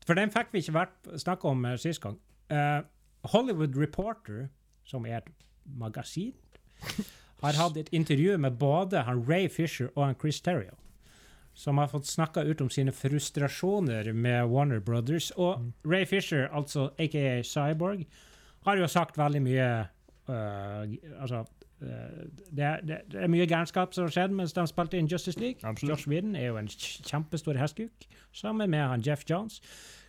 for 0.06 0.14
den 0.14 0.32
fikk 0.32 0.54
vi 0.54 0.64
ikke 0.64 0.86
snakke 1.20 1.46
om 1.46 1.66
uh, 1.66 1.76
sist 1.80 2.02
gang. 2.02 2.18
Uh, 2.52 2.82
Hollywood 3.34 3.76
Reporter, 3.78 4.48
som 4.86 5.06
er 5.06 5.18
et 5.18 5.30
magasin, 5.66 6.34
har 7.42 7.58
hatt 7.58 7.78
et 7.78 7.90
intervju 7.92 8.38
med 8.38 8.58
både 8.62 9.04
han 9.08 9.26
Ray 9.30 9.48
Fisher 9.50 9.90
og 9.96 10.06
han 10.06 10.16
Chris 10.22 10.42
Terrio. 10.42 10.78
som 11.54 11.78
har 11.78 11.88
fått 11.88 12.06
snakka 12.08 12.44
ut 12.44 12.62
om 12.62 12.70
sine 12.70 12.92
frustrasjoner 12.96 14.14
med 14.14 14.46
Warner 14.48 14.80
Brothers. 14.80 15.32
Og 15.36 15.60
Mm. 15.60 15.74
Ray 15.86 16.06
Fisher, 16.06 16.48
altså 16.48 16.90
aka 16.98 17.44
Cyborg, 17.44 18.06
har 18.64 18.78
jo 18.78 18.88
sagt 18.88 19.18
veldig 19.18 19.42
mye 19.42 19.88
uh, 20.30 20.88
Altså 21.22 21.40
uh, 21.82 21.88
det, 22.52 22.64
er, 22.64 22.80
det, 22.82 23.02
er 23.14 23.28
mye 23.28 23.46
gærenskap 23.46 23.94
som 23.94 24.04
har 24.04 24.12
skjedd 24.12 24.32
mens 24.32 24.54
de 24.54 24.68
spilte 24.68 24.98
inn 24.98 25.12
Justice 25.12 25.40
League. 25.40 25.60
Absolutt. 25.64 25.90
Josh 25.90 26.08
Whedon 26.10 26.36
er 26.36 26.46
jo 26.46 26.58
en 26.58 26.68
kjempestor 26.68 27.60
hestkuk, 27.60 28.08
sammen 28.34 28.70
med 28.70 28.88
han 28.88 29.04
Jeff 29.06 29.26
Jones. 29.30 29.62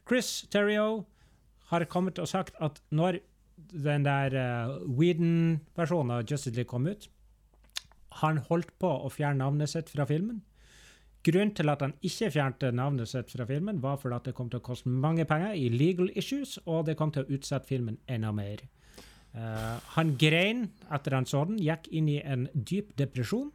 Chris 0.09 0.47
Terrio 0.51 1.05
har 1.73 1.85
kommet 1.85 2.18
og 2.18 2.29
sagt 2.29 2.55
at 2.61 2.83
når 2.90 3.18
den 3.73 4.05
der 4.05 4.35
uh, 4.37 4.99
Whedon-versjonen 4.99 6.11
av 6.11 6.25
Justice 6.31 6.55
League 6.55 6.71
kom 6.71 6.87
ut, 6.87 7.09
han 8.20 8.38
holdt 8.48 8.72
på 8.83 8.88
å 9.07 9.09
fjerne 9.11 9.38
navnet 9.44 9.70
sitt 9.72 9.88
fra 9.92 10.05
filmen. 10.09 10.42
Grunnen 11.22 11.53
til 11.55 11.70
at 11.70 11.81
han 11.85 11.92
ikke 12.03 12.33
fjernte 12.35 12.72
navnet 12.75 13.09
sitt 13.09 13.31
fra 13.31 13.46
filmen, 13.46 13.79
var 13.83 13.96
fordi 14.03 14.16
at 14.16 14.25
det 14.27 14.35
kom 14.35 14.48
til 14.51 14.59
å 14.59 14.64
koste 14.66 14.88
mange 14.90 15.25
penger 15.31 15.55
i 15.55 15.68
legal 15.70 16.11
issues, 16.18 16.57
og 16.66 16.87
det 16.88 16.96
kom 16.98 17.12
til 17.14 17.22
å 17.22 17.31
utsette 17.37 17.68
filmen 17.70 17.98
enda 18.11 18.33
mer. 18.35 18.64
Uh, 19.33 19.79
han 19.94 20.16
grein 20.20 20.66
etter 20.92 21.14
han 21.16 21.25
så 21.31 21.44
den, 21.48 21.57
gikk 21.62 21.87
inn 21.94 22.09
i 22.11 22.18
en 22.20 22.48
dyp 22.53 22.90
depresjon 22.98 23.53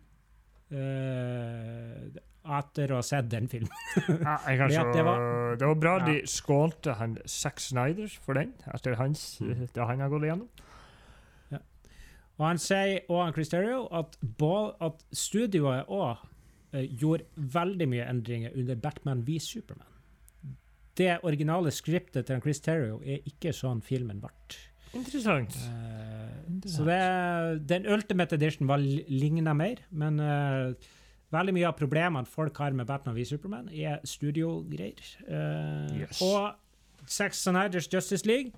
uh, 0.72 2.08
etter 2.58 2.93
å 2.96 3.02
ha 3.02 3.04
sett 3.06 3.28
den 3.32 3.50
filmen. 3.52 3.74
Ja, 4.08 4.38
jeg 4.48 4.60
kan 4.62 4.72
Ja, 4.72 4.82
så, 4.86 4.88
det 4.88 4.96
det, 4.96 5.04
var- 5.06 5.60
var, 5.67 5.76
bra 5.84 5.93
Ja. 6.00 6.06
de 6.08 6.15
skålte 6.32 6.96
han 7.02 7.17
Zack 7.28 7.60
Snyder 7.60 8.08
for 8.24 8.34
den, 8.39 8.54
etter 8.74 8.96
hans, 8.96 9.39
Mm. 9.41 9.67
det 9.74 9.84
han 9.91 10.00
har 10.00 10.10
gått 10.10 10.24
igjennom. 10.24 10.48
Og 12.38 12.45
han 12.45 12.60
sier 12.62 13.06
og 13.10 13.34
Chris 13.34 13.50
Terrio 13.50 13.88
at, 13.97 14.17
at 14.86 15.06
studioet 15.15 15.88
òg 15.89 16.26
gjorde 17.02 17.26
veldig 17.56 17.88
mye 17.89 18.06
endringer 18.12 18.54
under 18.60 18.76
Batman 18.76 19.23
v 19.26 19.39
Superman. 19.41 19.88
Det 20.97 21.19
originale 21.26 21.71
skriptet 21.73 22.26
til 22.28 22.41
Chris 22.41 22.60
Terrio 22.62 23.00
er 23.06 23.26
ikke 23.30 23.54
sånn 23.54 23.82
filmen 23.86 24.19
ble. 24.21 24.34
Interessant. 24.97 25.54
Eh, 25.67 26.62
så 26.71 26.86
det, 26.88 27.00
den 27.69 27.86
Ultimate 27.91 28.38
Edition 28.38 28.69
var 28.69 28.82
li- 28.82 29.04
ligna 29.12 29.54
mer, 29.58 29.82
men 29.91 30.17
uh, 30.23 30.73
veldig 31.36 31.54
mye 31.58 31.67
av 31.69 31.76
problemene 31.78 32.26
folk 32.30 32.58
har 32.63 32.73
med 32.78 32.88
Batman 32.89 33.17
v 33.17 33.26
Superman, 33.28 33.69
er 33.73 34.00
studiogreier. 34.08 35.04
Uh, 35.28 36.00
Yes. 36.02 36.21
Og 36.21 36.56
and 37.08 37.34
Snyders 37.34 37.88
Justice 37.93 38.26
League 38.28 38.52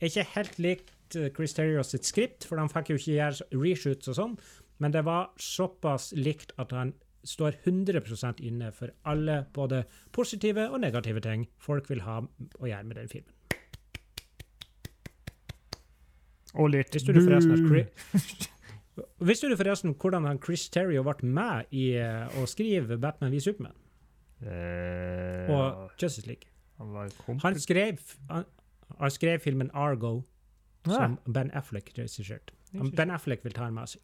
er 0.00 0.08
ikke 0.08 0.24
helt 0.34 0.56
likt 0.58 0.94
eh, 1.18 1.30
Chris 1.34 1.54
Terrier 1.56 1.84
sitt 1.86 2.06
skript, 2.08 2.46
for 2.48 2.60
de 2.60 2.68
fikk 2.72 2.92
jo 2.92 2.98
ikke 3.00 3.16
gjøre 3.16 3.62
reshoots 3.62 4.10
og 4.12 4.18
sånn, 4.18 4.36
men 4.82 4.94
det 4.94 5.04
var 5.06 5.30
såpass 5.40 6.10
likt 6.18 6.54
at 6.62 6.74
han 6.74 6.94
står 7.22 7.60
100% 7.62 8.40
inne 8.42 8.72
for 8.74 8.90
alle 9.06 9.44
både 9.54 9.84
positive 10.14 10.64
og 10.72 10.80
negative 10.82 11.22
ting 11.22 11.46
folk 11.62 11.86
vil 11.90 12.02
ha 12.02 12.18
å 12.22 12.66
gjøre 12.66 12.88
med 12.88 12.98
den 12.98 13.12
filmen. 13.12 13.38
Og 16.58 16.72
litt 16.74 16.92
Visste 19.24 19.48
du 19.48 19.54
forresten 19.56 19.94
hvordan 19.96 20.26
han 20.28 20.40
Chris 20.42 20.66
Terrio 20.68 21.00
ble 21.06 21.14
med 21.24 21.70
i 21.72 21.94
eh, 21.96 22.26
å 22.36 22.44
skrive 22.50 22.98
Batman 23.00 23.32
v 23.32 23.40
Superman 23.40 23.78
Eh, 24.42 25.50
og 25.54 25.90
Justice 26.02 26.26
League? 26.26 26.48
han. 26.78 27.38
Han 27.42 27.58
skrev, 27.60 27.98
han, 28.30 28.44
han 28.98 29.10
skrev 29.10 29.38
filmen 29.38 29.70
Argo, 29.74 30.22
Ja. 30.86 30.92
som 30.94 31.18
Ben 31.32 31.50
Affleck 31.54 31.90
regisserte. 31.98 32.52
Ben 32.96 33.10
Affleck 33.10 33.44
vil 33.44 33.52
ta 33.52 33.66
en 33.68 33.74
med 33.74 33.86
seg. 33.88 34.00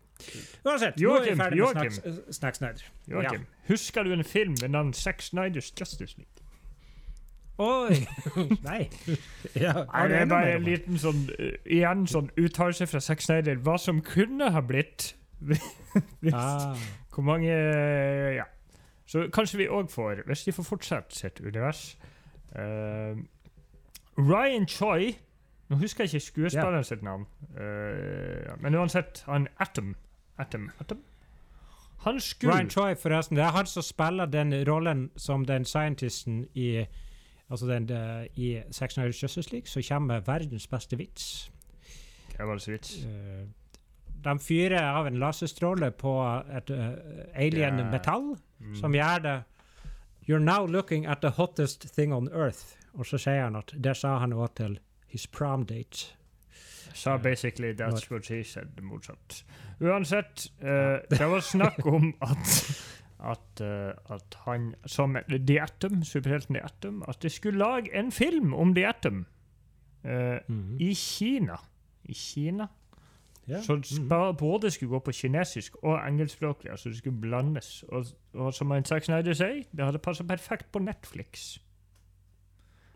Uansett, 0.66 0.96
nå 1.00 1.14
er 1.16 1.22
vi 1.22 1.28
Joakim, 1.30 1.38
ferdig 1.38 1.58
med 1.58 1.58
Joakim. 1.58 1.92
Snacks- 1.92 2.32
Snack 2.36 2.54
Snyder. 2.58 2.84
Joakim, 3.08 3.46
husker 3.68 4.02
du 4.04 4.12
en 4.12 4.24
film 4.24 4.54
med 4.60 4.68
navn 4.70 4.92
Zack 4.92 5.22
Snyders 5.22 5.72
Justice 5.80 6.14
League? 6.18 6.34
Oi! 7.58 8.06
Nei. 8.68 8.88
Ja, 9.58 9.72
er 9.94 10.08
det 10.08 10.16
er 10.20 10.26
bare 10.30 10.52
en 10.54 10.62
liten 10.62 10.98
sånn 11.02 11.24
uh, 11.38 11.54
igjen 11.66 12.04
sånn 12.06 12.28
uttalelse 12.38 12.86
fra 12.86 13.00
Zack 13.02 13.20
Snyder. 13.24 13.56
Hva 13.66 13.74
som 13.82 13.98
kunne 14.06 14.50
ha 14.54 14.60
blitt. 14.62 15.14
Hvis- 16.22 16.34
Ah, 16.34 16.76
Hvor 17.14 17.22
mange 17.26 17.50
Ja. 18.36 18.44
Så 19.08 19.24
kanskje 19.32 19.58
vi 19.62 19.66
òg 19.72 19.88
får, 19.90 20.22
hvis 20.28 20.42
de 20.44 20.52
får 20.52 20.64
fortsette 20.68 21.16
sitt 21.16 21.38
univers 21.40 21.96
uh, 22.54 23.16
Ryan 24.18 24.66
Choi 24.68 25.14
Nå 25.68 25.76
husker 25.76 26.04
jeg 26.04 26.14
ikke 26.14 26.26
skuespilleren 26.26 26.84
sitt 26.84 27.02
navn, 27.02 27.26
eh, 27.56 28.54
men 28.60 28.74
uansett, 28.74 29.22
han 29.26 29.48
Atom 29.60 29.94
Atom, 30.38 30.70
Atom? 30.80 30.98
Han 31.98 32.20
skulle 32.20 32.54
Ryan 32.54 32.70
Choi, 32.70 32.94
forresten. 32.94 33.36
Det 33.36 33.44
er 33.44 33.50
han 33.50 33.66
som 33.66 33.82
spiller 33.82 34.26
den 34.26 34.54
rollen 34.68 35.10
som 35.16 35.44
den 35.44 35.64
scientisten 35.64 36.46
i 36.54 36.86
Altså 37.50 37.66
den 37.66 37.90
eh, 37.90 38.26
i 38.36 38.62
Sex 38.70 38.96
Nights 38.96 39.22
Justice 39.22 39.50
League, 39.52 39.66
som 39.66 39.82
kommer 39.88 40.20
verdens 40.20 40.66
beste 40.68 40.96
vits. 41.00 41.50
Hva 42.36 42.44
var 42.44 42.58
det 42.58 42.62
så 42.62 42.70
vits? 42.74 42.90
Uh, 43.06 43.46
de 44.24 44.34
fyrer 44.38 44.82
av 44.84 45.06
en 45.08 45.16
laserstråle 45.18 45.88
på 45.96 46.12
et 46.58 46.70
uh, 46.70 46.90
alien 47.34 47.78
yeah. 47.78 47.90
metall, 47.92 48.36
Mm. 48.60 48.74
som 48.76 48.94
gjør 48.94 49.18
det 49.22 49.42
You're 50.28 50.38
now 50.38 50.66
looking 50.66 51.06
at 51.06 51.18
the 51.22 51.28
hottest 51.30 51.94
thing 51.94 52.12
on 52.12 52.28
earth. 52.32 52.76
Og 52.92 53.06
så 53.06 53.18
sier 53.18 53.44
han 53.44 53.56
at 53.56 53.72
det 53.84 53.96
sa 53.96 54.18
han 54.18 54.32
òg 54.32 54.48
til 54.56 54.78
his 55.08 55.26
prom 55.26 55.64
date. 55.66 56.14
Sa 56.94 57.16
basically 57.16 57.72
that's 57.72 58.10
what 58.10 58.24
she 58.26 58.42
said, 58.44 58.80
motsatt. 58.82 59.44
Uansett, 59.80 60.48
uh, 60.62 60.98
det 61.18 61.30
var 61.30 61.40
snakk 61.40 61.86
om 61.86 62.14
at 62.22 62.84
at, 63.20 63.60
uh, 63.60 64.14
at 64.14 64.36
han 64.44 64.74
som 64.86 65.16
The 65.46 65.60
Atom, 65.62 66.02
superhelten 66.04 66.54
The 66.54 66.64
Atom, 66.64 67.02
at 67.08 67.22
de 67.22 67.28
skulle 67.28 67.58
lage 67.58 67.94
en 67.98 68.12
film 68.12 68.54
om 68.54 68.74
The 68.74 68.86
Atom 68.86 69.26
eh, 70.04 70.38
i 70.80 70.94
Kina. 70.94 71.56
I 72.04 72.14
Kina. 72.14 72.66
Yeah. 73.50 73.62
Så 73.62 73.74
Mhm. 73.76 74.36
både 74.36 74.70
skulle 74.70 74.90
gå 74.90 74.98
på 74.98 75.12
kinesisk 75.12 75.76
og 75.82 76.08
engelskspråklig, 76.08 76.70
altså 76.70 76.88
det 76.88 76.98
skulle 76.98 77.20
blandes. 77.20 77.84
Og, 77.88 78.04
og 78.34 78.54
som 78.54 78.72
en 78.72 78.84
Zack 78.84 79.04
Snyder 79.04 79.32
sier, 79.34 79.62
det 79.76 79.84
hadde 79.84 79.98
passa 79.98 80.24
perfekt 80.24 80.72
på 80.72 80.78
Netflix. 80.78 81.58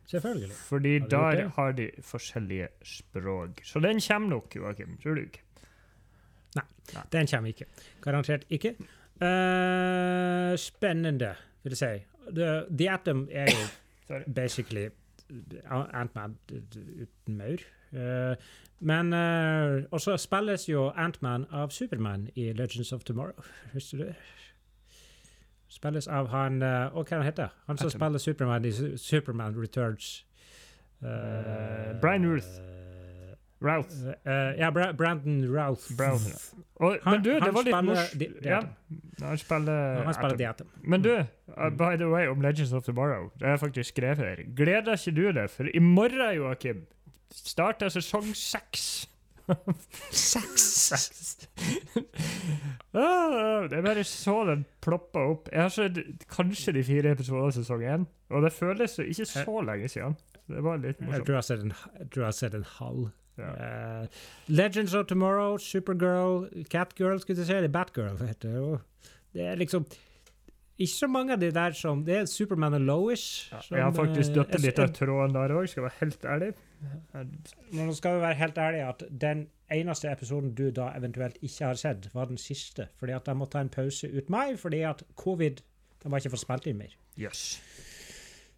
Selvfølgelig. 0.06 0.52
Fordi 0.52 0.98
Har 0.98 1.06
de 1.06 1.10
der 1.10 1.48
har 1.48 1.72
de 1.72 1.90
forskjellige 2.02 2.68
språk. 2.84 3.60
Så 3.64 3.80
den 3.80 4.00
kommer 4.08 4.28
nok, 4.28 4.56
Joakim. 4.56 4.98
Tror 5.02 5.14
du 5.14 5.20
ikke? 5.20 5.42
Nei, 6.56 6.64
Den 7.12 7.26
kommer 7.26 7.48
ikke. 7.48 7.64
Garantert 8.02 8.44
ikke. 8.50 8.74
Uh, 9.22 10.56
spennende, 10.58 11.34
vil 11.62 11.70
jeg 11.70 11.78
si. 11.78 12.04
The, 12.34 12.64
The 12.78 12.90
Atom 12.90 13.28
er 13.30 13.46
jo 13.50 14.18
basically 14.40 14.88
Ant-Man 15.70 16.38
uten 16.52 17.36
maur. 17.36 17.62
Uh, 17.92 18.36
men 18.80 19.12
uh, 19.12 19.82
også 19.90 20.16
spilles 20.16 20.68
jo 20.68 20.88
Ant-Man 20.96 21.46
av 21.50 21.70
Superman 21.70 22.28
i 22.34 22.52
Legends 22.52 22.92
of 22.92 23.04
Tomorrow. 23.04 23.44
Husker 23.72 23.98
du 23.98 24.04
det? 24.04 24.14
Spilles 25.72 26.06
av 26.08 26.28
han 26.28 26.60
uh, 26.62 26.92
hva 26.92 27.04
han 27.16 27.24
heter 27.24 27.48
han? 27.66 27.78
som 27.80 27.90
spiller 27.90 28.20
Superman 28.20 28.64
i 28.68 28.72
Superman 29.00 29.56
Returns. 29.56 30.24
Uh, 31.02 31.96
Brian 32.00 32.26
Ruth. 32.28 32.60
Routh. 33.62 33.94
Uh, 34.26 34.58
ja, 34.58 34.70
Bra 34.70 34.92
Brandon 34.92 35.44
Routh. 35.46 35.96
Brown. 35.96 36.20
Og, 36.76 36.98
Han- 37.02 37.12
men 37.12 37.24
du, 37.24 37.30
det 37.30 37.42
han 37.42 37.54
var 37.54 37.62
litt 37.62 37.84
morsomt. 37.84 38.44
Ja, 38.44 38.60
han 39.22 39.38
spiller, 39.38 40.02
han 40.04 40.14
spiller 40.14 40.48
Atom. 40.50 40.68
Men 40.82 41.02
du, 41.02 41.12
uh, 41.56 41.70
by 41.70 41.96
the 41.96 42.08
way, 42.10 42.26
om 42.26 42.40
Legends 42.40 42.72
of 42.72 42.84
Tomorrow, 42.84 43.30
det 43.40 43.48
er 43.48 43.56
faktisk 43.56 43.88
skrevet 43.94 44.18
her. 44.18 44.42
Gleder 44.56 44.98
ikke 44.98 45.16
du 45.16 45.32
deg? 45.32 45.50
For 45.50 45.70
i 45.74 45.78
morgen, 45.78 46.34
Joakim, 46.36 46.86
starter 47.32 47.88
sesong 47.88 48.34
seks. 48.36 49.08
Seks? 50.10 51.48
ah, 52.92 53.64
det 53.68 53.78
er 53.78 53.84
bare 53.84 54.04
så 54.08 54.36
den 54.48 54.66
ploppa 54.84 55.24
opp. 55.32 55.48
Jeg 55.52 55.62
har 55.62 55.72
sett 55.72 56.26
kanskje 56.32 56.76
de 56.76 56.84
fire 56.86 57.14
episodene 57.16 57.48
av 57.48 57.56
sesong 57.56 57.82
én, 57.86 58.06
og 58.32 58.46
det 58.46 58.52
føles 58.56 58.98
jo 58.98 59.08
ikke 59.08 59.28
så 59.30 59.64
lenge 59.66 59.90
siden. 59.92 60.16
Det 60.52 60.62
var 60.64 60.80
litt 60.82 61.00
Jeg 61.00 61.24
tror 61.24 61.36
jeg 61.36 61.40
har 61.40 61.48
sett 61.48 61.66
en, 61.66 61.74
jeg 61.98 62.08
tror 62.12 62.24
jeg 62.24 62.28
har 62.28 62.38
sett 62.38 62.56
en 62.58 62.70
halv. 62.78 63.10
Ja. 63.40 63.50
Uh, 63.56 64.22
Legends 64.52 64.94
of 64.94 65.06
Tomorrow, 65.08 65.56
Supergirl, 65.56 66.48
Catgirl, 66.68 67.20
skulle 67.22 67.40
du 67.40 67.46
si. 67.46 67.52
Det 67.52 67.70
er 67.70 67.76
Batgirl. 67.76 68.18
heter 68.20 68.56
det. 68.56 68.80
Det 69.32 69.46
er 69.48 69.60
liksom 69.60 69.86
ikke 70.82 70.92
så 70.92 71.08
mange 71.10 71.32
av 71.36 71.40
de 71.40 71.50
der 71.54 71.74
som 71.76 72.04
Det 72.04 72.16
er 72.16 72.26
Superman 72.26 72.74
og 72.74 72.80
Lois. 72.80 73.24
Ja, 73.52 73.60
Jeg 73.70 73.84
har 73.84 73.92
faktisk 73.92 74.30
eh, 74.30 74.34
dødd 74.34 74.60
litt 74.64 74.78
av 74.82 74.92
tråden 74.96 75.34
der 75.36 75.54
òg, 75.54 75.68
skal 75.70 75.82
jeg 75.82 75.88
være 75.90 76.00
helt 76.00 76.24
ærlig. 76.34 76.52
Men 77.12 77.86
nå 77.86 77.94
skal 77.94 78.16
vi 78.16 78.24
være 78.24 78.38
helt 78.40 78.58
ærlige 78.58 78.88
at 78.88 79.04
den 79.22 79.46
eneste 79.72 80.10
episoden 80.12 80.54
du 80.54 80.70
da 80.74 80.90
eventuelt 80.96 81.38
ikke 81.42 81.64
har 81.64 81.78
sett, 81.80 82.08
var 82.14 82.30
den 82.30 82.38
siste. 82.38 82.88
Fordi 82.98 83.12
at 83.16 83.28
jeg 83.28 83.36
måtte 83.36 83.58
ta 83.58 83.64
en 83.64 83.72
pause 83.72 84.10
ut 84.10 84.30
mai 84.30 84.56
fordi 84.56 84.82
at 84.88 85.02
covid 85.16 85.62
De 86.02 86.10
var 86.10 86.18
ikke 86.18 86.32
fått 86.32 86.42
spilt 86.42 86.64
inn 86.66 86.80
mer. 86.80 86.94
Yes. 87.20 87.60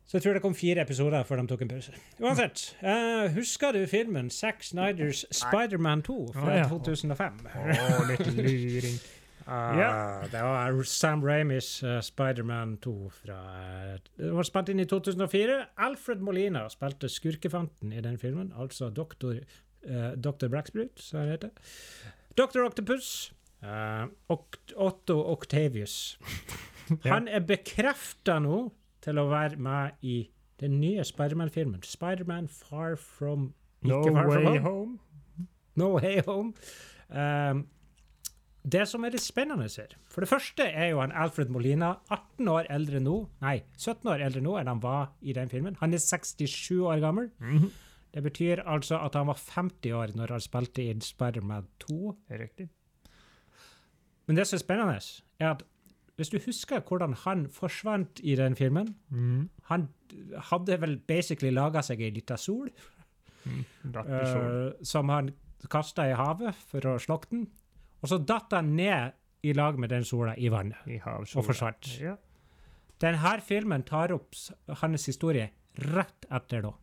Så 0.07 0.17
jeg 0.17 0.23
tror 0.23 0.33
det 0.33 0.43
kom 0.43 0.55
fire 0.55 0.81
episoder 0.81 1.25
før 1.29 1.43
de 1.43 1.47
tok 1.49 1.63
en 1.65 1.69
pause. 1.69 1.93
Uansett, 2.21 2.63
uh, 2.81 3.27
husker 3.35 3.73
du 3.73 3.87
filmen 3.87 4.31
Zack 4.31 4.63
Snyders 4.65 5.25
Spiderman 5.31 6.03
2 6.07 6.17
fra 6.33 6.57
2005? 6.69 7.45
Å, 7.53 8.07
litt 8.09 8.33
luring. 8.37 8.97
Ah, 9.47 10.23
Det 10.33 10.41
var 10.41 10.83
Sam 10.89 11.25
Ramis 11.25 11.83
uh, 11.85 12.01
Spiderman 12.01 12.77
2 12.81 13.11
fra 13.13 13.39
uh, 13.93 13.99
Det 14.17 14.33
var 14.33 14.47
spilt 14.49 14.73
inn 14.73 14.81
i 14.81 14.87
2004. 14.89 15.59
Alfred 15.85 16.23
Molina 16.25 16.65
spilte 16.73 17.11
skurkefanten 17.13 17.93
i 17.93 18.01
den 18.05 18.19
filmen, 18.19 18.53
altså 18.57 18.89
doktor, 18.91 19.37
uh, 19.85 20.13
Dr. 20.17 20.49
Braxbrut, 20.49 20.97
som 20.97 21.21
han 21.21 21.35
heter. 21.35 21.51
Dr. 22.39 22.65
Octopus. 22.65 23.33
Uh, 23.65 24.09
Oct 24.29 24.73
Otto 24.77 25.21
Octavius. 25.33 26.19
Han 27.09 27.29
er 27.29 27.41
bekrefta 27.41 28.37
nå 28.45 28.67
til 29.05 29.21
å 29.21 29.29
være 29.31 29.57
med 29.57 30.05
i 30.05 30.19
den 30.61 30.79
nye 30.81 31.05
Spiderman-filmen. 31.05 31.81
Spiderman 31.83 32.49
Far 32.49 32.97
From 33.01 33.55
No 33.83 34.03
Far 34.03 34.29
From 34.29 34.45
Way 34.45 34.59
Home. 34.59 34.61
Home. 34.61 35.49
No 35.77 35.89
Way 35.97 36.21
Home. 36.27 36.53
Um, 37.09 37.67
det 38.65 38.87
som 38.89 39.05
er 39.05 39.13
litt 39.13 39.23
spennende 39.23 39.67
her 39.69 39.91
For 40.09 40.25
det 40.25 40.31
første 40.31 40.65
er 40.65 40.95
jo 40.95 41.01
han 41.03 41.13
Alfred 41.13 41.51
Molina 41.53 41.99
18 42.09 42.49
år 42.49 42.69
eldre 42.73 43.01
nå. 43.05 43.17
Nei, 43.45 43.59
17 43.77 44.09
år 44.09 44.25
eldre 44.25 44.41
nå 44.45 44.55
enn 44.57 44.71
han 44.73 44.81
var 44.81 45.11
i 45.21 45.35
den 45.37 45.53
filmen. 45.53 45.77
Han 45.83 45.93
er 45.93 46.01
67 46.01 46.81
år 46.81 47.03
gammel. 47.05 47.31
Mhm. 47.41 47.71
Det 48.15 48.23
betyr 48.23 48.63
altså 48.63 49.01
at 49.03 49.17
han 49.19 49.27
var 49.27 49.41
50 49.43 49.93
år 49.93 50.13
når 50.15 50.33
han 50.37 50.41
spilte 50.41 50.83
i 50.83 50.95
Spiderman 51.03 51.67
2. 51.83 52.15
Det 52.29 52.37
er 52.37 52.43
riktig. 52.45 52.69
Men 54.27 54.37
det 54.37 54.47
som 54.47 54.57
er 54.57 54.63
spennende, 54.63 55.01
er 55.41 55.51
at 55.51 55.65
hvis 56.17 56.31
du 56.31 56.39
husker 56.45 56.81
hvordan 56.81 57.17
han 57.25 57.49
forsvant 57.51 58.21
i 58.23 58.37
den 58.39 58.55
filmen 58.57 58.95
mm. 59.11 59.51
Han 59.65 59.89
hadde 60.51 60.81
vel 60.81 60.99
basically 61.09 61.51
laga 61.51 61.83
seg 61.83 62.01
ei 62.01 62.13
lita 62.15 62.37
sol. 62.37 62.71
mm. 63.45 63.65
sol. 63.83 64.47
Uh, 64.47 64.85
som 64.87 65.09
han 65.09 65.33
kasta 65.71 66.07
i 66.07 66.15
havet 66.15 66.55
for 66.71 66.87
å 66.87 66.99
slokke 67.03 67.33
den. 67.33 67.49
Og 68.05 68.11
så 68.11 68.21
datt 68.21 68.53
han 68.53 68.75
ned 68.77 69.17
i 69.45 69.53
lag 69.57 69.79
med 69.81 69.93
den 69.93 70.05
sola 70.05 70.35
i 70.37 70.51
vannet 70.53 70.89
I 70.89 71.01
og 71.09 71.45
forsvant. 71.47 71.89
Ja. 72.01 72.19
Denne 73.01 73.37
filmen 73.45 73.85
tar 73.85 74.13
opp 74.13 74.37
hans 74.83 75.07
historie 75.09 75.51
rett 75.81 76.29
etter 76.33 76.69
da. 76.69 76.75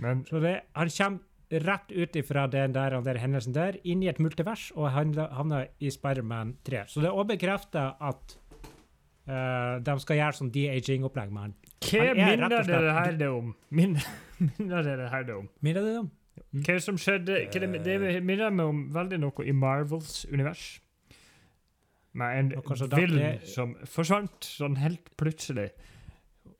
Men 0.00 0.22
Så 0.28 0.40
det, 0.40 0.54
han 0.78 0.90
kommer 0.94 1.64
rett 1.66 1.90
ut 1.90 2.16
ifra 2.16 2.46
den 2.46 2.72
der, 2.72 2.94
den 2.94 3.04
der 3.04 3.18
hendelsen 3.18 3.54
der, 3.54 3.76
inn 3.82 4.04
i 4.04 4.08
et 4.08 4.20
multivers, 4.22 4.70
og 4.78 4.92
han 4.94 5.12
havner 5.18 5.66
i 5.82 5.90
Spiderman 5.90 6.54
3. 6.64 6.84
Så 6.88 7.02
det 7.02 7.10
er 7.10 7.18
òg 7.18 7.34
bekrefta 7.34 7.90
at 8.00 8.38
Uh, 9.30 9.76
de 9.84 9.92
skal 10.02 10.16
gjøre 10.18 10.34
sånn 10.34 10.48
de-aging-opplegg 10.50 11.28
med 11.30 11.44
han. 11.44 11.52
hva 11.84 12.00
er 12.02 12.16
minner 12.32 12.50
dere 12.50 12.78
det 12.82 12.94
her 12.96 13.18
det 13.20 13.28
om? 13.30 13.52
Minner, 13.78 14.06
minner 14.40 14.82
det 14.82 14.94
det 14.98 15.10
her 15.12 15.26
det 15.28 15.36
om? 15.36 15.44
Minner 15.62 15.84
det 15.86 15.92
dem? 15.98 16.08
Hva 16.52 16.78
som 16.82 16.96
skjedde 16.98 17.36
hva 17.46 17.60
det, 17.62 17.82
det 17.84 18.22
minner 18.26 18.50
meg 18.50 18.66
om 18.66 18.80
veldig 18.94 19.18
noe 19.22 19.44
i 19.46 19.52
Marvels 19.52 20.24
univers. 20.32 20.80
Med 22.12 22.38
en 22.38 22.48
det- 22.50 23.46
som 23.46 23.76
forsvant 23.86 24.42
sånn 24.42 24.76
helt 24.82 25.12
plutselig. 25.16 25.70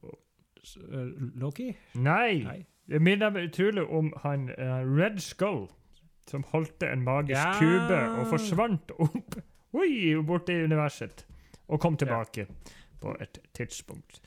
Eh, 0.03 1.07
Loki? 1.41 1.73
Nei! 1.95 2.43
Nei. 2.45 2.67
Det 2.91 2.99
minner 3.03 3.31
meg 3.31 3.49
utrolig 3.51 3.85
om 3.87 4.13
han 4.25 4.49
uh, 4.59 4.83
Red 4.83 5.21
Skull, 5.23 5.69
som 6.27 6.43
holdt 6.51 6.83
en 6.83 7.03
magisk 7.07 7.39
Ja. 7.39 7.53
kube 7.59 7.99
og 8.19 8.27
forsvant 8.33 8.91
opp 8.99 9.37
Oi, 9.79 10.17
borte 10.27 10.51
i 10.53 10.65
universet. 10.67 11.25
Og 11.71 11.79
kom 11.81 11.97
tilbake 11.97 12.47
på 13.01 13.13
et 13.23 13.39
tidspunkt. 13.55 14.19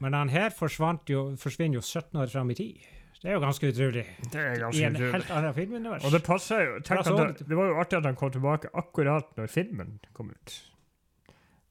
Men 0.00 0.12
han 0.16 0.28
her 0.32 0.48
forsvant 0.56 1.08
jo, 1.12 1.36
forsvinner 1.36 1.76
jo 1.76 1.82
17 1.84 2.16
år 2.22 2.26
fram 2.32 2.50
i 2.50 2.54
tid. 2.56 2.86
Det 3.22 3.30
er 3.30 3.34
jo 3.34 3.40
ganske 3.40 3.68
utrolig. 3.72 4.04
Det 4.32 4.40
er 4.40 4.58
ganske 4.60 4.80
I 4.80 4.84
en 4.86 4.96
utrolig. 4.96 5.12
helt 5.14 5.30
annen 5.30 5.54
filmunivers. 5.56 6.04
Og 6.04 6.12
det 6.12 6.22
passer 6.26 6.60
jo. 6.66 6.74
Tenk 6.84 7.00
at 7.00 7.06
så- 7.06 7.44
det, 7.48 7.56
var 7.56 7.66
jo 7.70 7.74
artig 7.80 7.96
at 7.98 8.04
han 8.04 8.16
kom 8.16 8.30
tilbake 8.30 8.68
akkurat 8.74 9.36
når 9.36 9.46
filmen 9.48 9.98
kom 10.12 10.30
ut. 10.30 10.56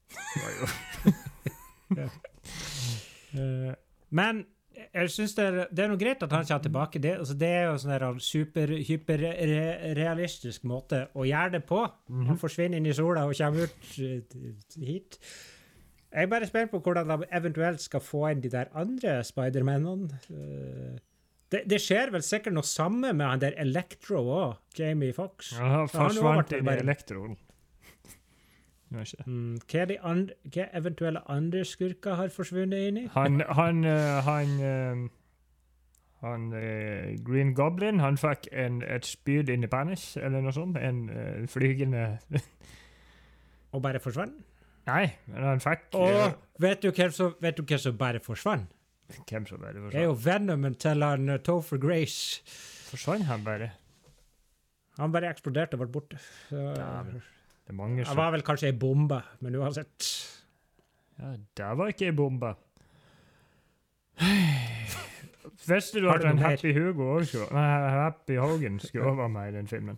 Det 0.10 0.42
var 0.42 0.52
jo 0.60 0.66
uh, 3.38 3.74
men 4.10 4.46
jeg 4.94 5.10
syns 5.14 5.34
det, 5.38 5.46
er- 5.46 5.68
det 5.72 5.84
er 5.86 5.88
noe 5.92 6.00
greit 6.02 6.24
at 6.24 6.32
han 6.32 6.46
kommer 6.46 6.64
tilbake. 6.64 7.00
Det, 7.00 7.18
altså, 7.20 7.34
det 7.40 7.48
er 7.48 7.64
jo 7.70 7.78
sånn 7.80 7.94
der 7.94 8.20
super, 8.20 8.68
hyperrealistisk 8.90 10.64
måte 10.68 11.06
å 11.16 11.24
gjøre 11.28 11.52
det 11.58 11.64
på. 11.70 11.82
Mm 12.10 12.26
Han 12.32 12.38
forsvinner 12.42 12.78
inn 12.82 12.90
i 12.90 12.94
sola 12.98 13.24
og 13.30 13.36
kommer 13.38 13.68
ut 13.70 14.00
eh, 14.00 14.22
hit. 14.84 15.20
Jeg 16.16 16.24
er 16.24 16.32
bare 16.32 16.48
spent 16.48 16.72
på 16.72 16.80
hvordan 16.80 17.08
de 17.12 17.28
eventuelt 17.36 17.82
skal 17.84 18.00
få 18.04 18.30
inn 18.32 18.42
de 18.44 18.50
der 18.52 18.70
andre 18.76 19.18
Spidermanene. 19.28 20.20
Eh, 20.32 20.96
det, 21.56 21.64
det 21.72 21.80
skjer 21.82 22.12
vel 22.14 22.24
sikkert 22.26 22.56
noe 22.58 22.68
samme 22.68 23.14
med 23.16 23.26
han 23.26 23.42
der 23.42 23.56
Electro 23.62 24.22
òg, 24.36 24.56
Jamie 24.78 25.16
Fox. 25.16 25.54
Ja, 25.56 25.86
Han 25.86 25.90
forsvant 25.90 26.52
inn 26.52 26.64
i 26.66 26.68
bare- 26.68 26.84
det? 28.96 29.26
Mm, 29.28 29.58
hva, 29.72 29.86
de 29.90 30.00
andre, 30.00 30.36
hva 30.54 30.66
eventuelle 30.78 31.22
andre 31.32 31.66
skurker 31.66 32.16
har 32.20 32.30
forsvunnet 32.32 32.90
inn 32.90 32.98
i? 32.98 33.06
Han 33.16 33.42
Han, 33.58 33.84
eh, 33.84 34.24
han, 34.24 34.54
eh, 34.62 35.08
han 36.22 36.54
eh, 36.54 37.16
Green 37.26 37.54
Goblin 37.56 38.00
han 38.00 38.18
fikk 38.18 38.48
en, 38.52 38.82
et 38.84 39.06
spyd 39.06 39.50
inn 39.50 39.64
i 39.64 39.68
penis, 39.72 40.18
eller 40.18 40.42
noe 40.42 40.54
sånt. 40.56 40.78
En 40.78 41.10
eh, 41.10 41.48
flygende 41.48 42.20
Og 43.76 43.82
bare 43.84 44.00
forsvant? 44.00 44.38
Nei, 44.86 45.10
men 45.28 45.44
han 45.44 45.60
fikk 45.60 45.96
Og 45.98 46.14
uh, 46.14 46.32
vet 46.62 46.84
du 46.84 46.92
hvem 46.92 47.12
som, 47.12 47.34
vet 47.42 47.58
du 47.58 47.64
hvem 49.30 49.46
som 49.48 49.60
bare 49.62 49.74
forsvant? 49.74 49.92
Det 49.94 50.02
er 50.02 50.08
jo 50.10 50.16
Venomen 50.26 50.76
til 50.82 51.04
han 51.06 51.30
uh, 51.30 51.38
Topher 51.46 51.78
Grace. 51.82 52.42
Forsvant 52.90 53.26
han 53.30 53.44
bare? 53.46 53.72
Han 54.98 55.12
bare 55.12 55.30
eksploderte 55.34 55.76
og 55.78 55.84
ble 55.84 55.92
borte. 55.98 56.18
Så, 56.50 56.56
Ja, 56.78 57.04
Det 57.06 57.74
er 57.74 57.78
mange 57.78 58.04
som... 58.06 58.12
som 58.14 58.18
var 58.22 58.32
vel 58.36 58.44
kanskje 58.46 58.70
ei 58.72 58.78
bombe, 58.80 59.18
men 59.42 59.56
uansett. 59.60 60.10
Ja, 61.20 61.34
det 61.58 61.70
var 61.80 61.88
ikke 61.92 62.10
ei 62.12 62.16
bombe. 62.16 62.54
Visste 65.66 66.02
du 66.04 66.10
at 66.12 66.24
en? 66.28 66.38
Happy 66.40 66.72
Hugo 66.76 67.08
også 67.18 67.48
Nei, 67.52 67.64
Happy 67.96 68.38
Hogan 68.40 68.80
skulle 68.80 69.16
være 69.18 69.30
med 69.34 69.50
i 69.50 69.56
den 69.58 69.68
filmen? 69.68 69.98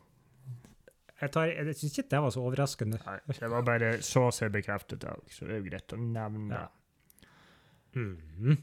Jeg, 1.22 1.32
tar- 1.34 1.50
jeg 1.50 1.76
syns 1.76 1.98
ikke 1.98 2.10
det 2.14 2.20
var 2.22 2.30
så 2.34 2.42
overraskende. 2.46 3.00
Nei, 3.06 3.18
det 3.40 3.50
var 3.50 3.64
bare 3.66 3.88
så 4.06 4.28
seg 4.32 4.52
bekreftet, 4.54 5.02
så 5.34 5.48
det 5.50 5.56
er 5.56 5.62
jo 5.64 5.66
greit 5.72 5.94
å 5.96 5.98
nevne. 6.02 6.60
Ja. 6.60 7.30
Mhm. 7.98 8.58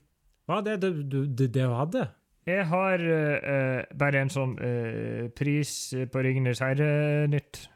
Hva 0.45 0.61
er 0.61 0.67
det 0.67 0.77
du, 0.83 1.03
du, 1.03 1.19
du, 1.25 1.47
det 1.47 1.55
du 1.55 1.73
hadde? 1.73 2.09
Jeg 2.47 2.67
har 2.69 3.01
eh, 3.01 3.85
bare 3.97 4.21
en 4.21 4.31
sånn 4.33 4.53
uh, 4.61 5.29
pris 5.33 5.71
på 6.13 6.25
Ringenes 6.27 6.65
herre-nytt. 6.65 7.65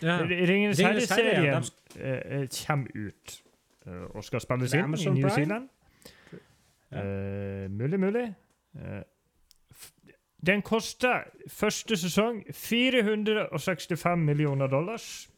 Ja. 0.00 0.14
Ringenes 0.24 0.78
herre-serien 0.80 1.66
eh, 2.00 2.20
eh, 2.38 2.44
kommer 2.54 2.88
ut 2.96 3.34
og 4.14 4.22
skal 4.24 4.40
spilles 4.40 4.72
inn 4.72 4.94
i 4.96 5.10
New 5.12 5.28
Zealand. 5.28 5.66
Ja. 6.88 7.02
Mulig, 7.68 7.98
mulig. 8.00 8.22
Den 10.40 10.64
kosta 10.64 11.18
første 11.52 11.98
sesong 12.00 12.40
465 12.48 14.24
millioner 14.24 14.72
dollars. 14.72 15.28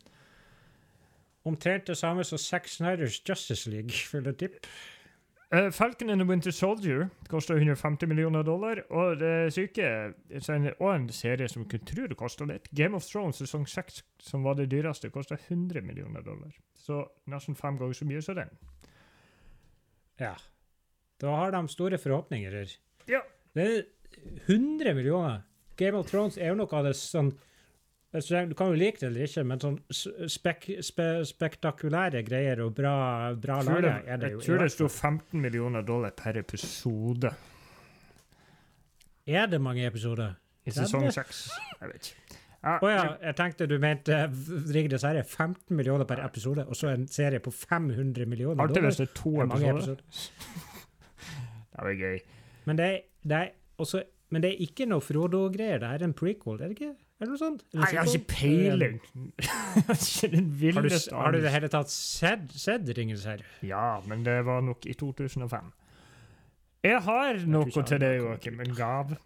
Omtrent 1.42 1.90
det 1.90 1.98
samme 1.98 2.22
som 2.22 2.38
Zack 2.38 2.70
Snyders 2.70 3.18
Justice 3.28 3.70
League, 3.70 3.90
føler 3.90 4.30
jeg 4.30 4.38
tippe. 4.44 4.68
Uh, 5.52 5.70
Falcon 5.70 6.10
and 6.10 6.20
the 6.20 6.24
Winter 6.24 6.50
Soldier 6.50 7.10
koster 7.28 7.54
150 7.54 8.06
millioner 8.06 8.42
dollar. 8.42 8.80
Og 8.90 9.18
det 9.20 9.52
syke 9.52 10.12
så 10.40 10.54
en, 10.56 10.70
Og 10.78 10.94
en 10.94 11.08
serie 11.12 11.48
som 11.48 11.66
kunne 11.68 11.84
tro 11.84 12.06
det 12.08 12.16
kosta 12.16 12.46
litt. 12.48 12.70
Game 12.72 12.96
of 12.96 13.04
Thrones 13.04 13.36
sesong 13.36 13.66
6, 13.68 14.02
som 14.18 14.42
var 14.42 14.56
det 14.56 14.70
dyreste, 14.72 15.10
kosta 15.10 15.36
100 15.48 15.82
millioner 15.84 16.24
dollar. 16.24 16.56
Så 16.74 17.04
nesten 17.28 17.54
fem 17.54 17.76
ganger 17.76 17.92
så 17.92 18.08
mye 18.08 18.22
som 18.22 18.40
den. 18.40 18.56
Ja. 20.20 20.34
Da 21.20 21.36
har 21.36 21.52
de 21.52 21.68
store 21.68 21.98
forhåpninger 21.98 22.56
her. 22.56 22.72
Ja. 23.08 23.20
Det 23.54 23.68
er 23.68 23.82
100 24.46 24.94
millioner. 24.94 25.42
Game 25.76 25.98
of 25.98 26.08
Thrones 26.08 26.38
er 26.38 26.48
jo 26.48 26.62
noe 26.62 26.78
av 26.78 26.88
det 26.88 26.96
sånn 26.96 27.34
Du 28.12 28.54
kan 28.54 28.68
jo 28.68 28.76
like 28.76 29.00
det 29.00 29.06
eller 29.08 29.24
ikke, 29.24 29.42
men 29.48 29.60
sånn 29.62 29.78
spek, 30.28 30.66
spe, 30.84 31.06
spektakulære 31.24 32.20
greier 32.26 32.60
og 32.60 32.74
bra, 32.76 33.32
bra 33.40 33.62
laga 33.64 33.94
er 34.04 34.20
det 34.20 34.34
jo. 34.34 34.42
jeg 34.42 34.48
tror 34.50 34.60
det 34.60 34.72
sto 34.74 34.88
15 34.88 35.40
millioner 35.40 35.86
dollar 35.86 36.12
per 36.12 36.36
episode 36.42 37.30
Er 39.24 39.48
det 39.48 39.62
mange 39.64 39.86
episoder? 39.88 40.34
i 40.64 40.70
sesong 40.70 41.08
seks. 41.10 41.46
6. 41.48 41.78
Jeg 41.80 41.90
vet 41.90 42.10
ikke. 42.10 42.18
Å 42.62 42.72
ah, 42.78 42.84
ja, 42.92 43.06
jeg 43.26 43.34
tenkte 43.40 43.66
du 43.66 43.72
mente 43.82 44.18
Ringenes 44.70 45.02
Serie 45.02 45.24
15 45.24 45.74
millioner 45.74 46.06
per 46.06 46.20
episode, 46.22 46.62
og 46.62 46.78
så 46.78 46.92
en 46.92 47.08
serie 47.10 47.42
på 47.42 47.50
500 47.50 48.28
millioner 48.30 48.60
dollar. 48.60 48.68
Alltid 48.68 48.86
hvis 48.86 49.00
det 49.00 49.06
er 49.08 49.16
to 49.18 49.32
er 49.40 49.48
episoder. 49.48 49.80
episoder. 49.80 50.78
Det 51.72 51.86
blir 51.88 51.96
gøy. 51.98 52.18
Men 52.68 52.78
det, 52.78 52.86
er, 52.86 52.98
det 53.24 53.36
er 53.38 53.48
også 53.80 54.02
Men 54.30 54.42
det 54.44 54.50
er 54.52 54.60
ikke 54.62 54.84
noe 54.86 55.02
Frodo-greier. 55.02 55.80
Det 55.82 55.88
er 55.88 56.04
en 56.06 56.12
prequel, 56.14 56.60
er 56.60 56.70
det 56.70 56.76
ikke? 56.76 56.92
Eller 57.22 57.30
noe 57.36 57.38
sånt? 57.38 57.60
Eller 57.70 57.84
Nei, 57.84 57.90
jeg 57.94 58.00
har 58.02 58.08
ikke 58.10 58.26
peiling. 58.34 58.96
Har 59.86 60.82
du, 60.82 61.16
har 61.16 61.30
du 61.30 61.38
i 61.38 61.42
det 61.44 61.52
hele 61.54 61.68
tatt 61.70 61.90
sett, 61.92 62.48
sett 62.58 62.88
Ringenes 62.98 63.22
herre? 63.28 63.46
Ja, 63.62 64.00
men 64.10 64.24
det 64.26 64.40
var 64.46 64.60
nok 64.66 64.86
i 64.90 64.94
2005. 64.98 65.68
Jeg 66.82 66.98
har 67.06 67.38
noe 67.46 67.70
til 67.86 68.00
deg, 68.02 68.16
Joakim. 68.18 68.58
En 68.64 68.74
gave. 68.74 69.16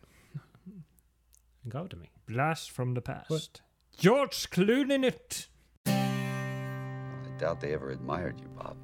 En 1.64 1.72
gav 1.72 1.88
til 1.88 2.02
meg. 2.02 2.10
Blast 2.28 2.68
from 2.76 2.92
the 2.94 3.00
past. 3.00 3.62
George 4.02 4.44
Clooney-nytt. 4.52 5.46
I 5.88 7.32
doubt 7.40 7.60
they 7.64 7.72
ever 7.72 7.90
admired 7.96 8.36
you, 8.44 8.48
Bob. 8.60 8.76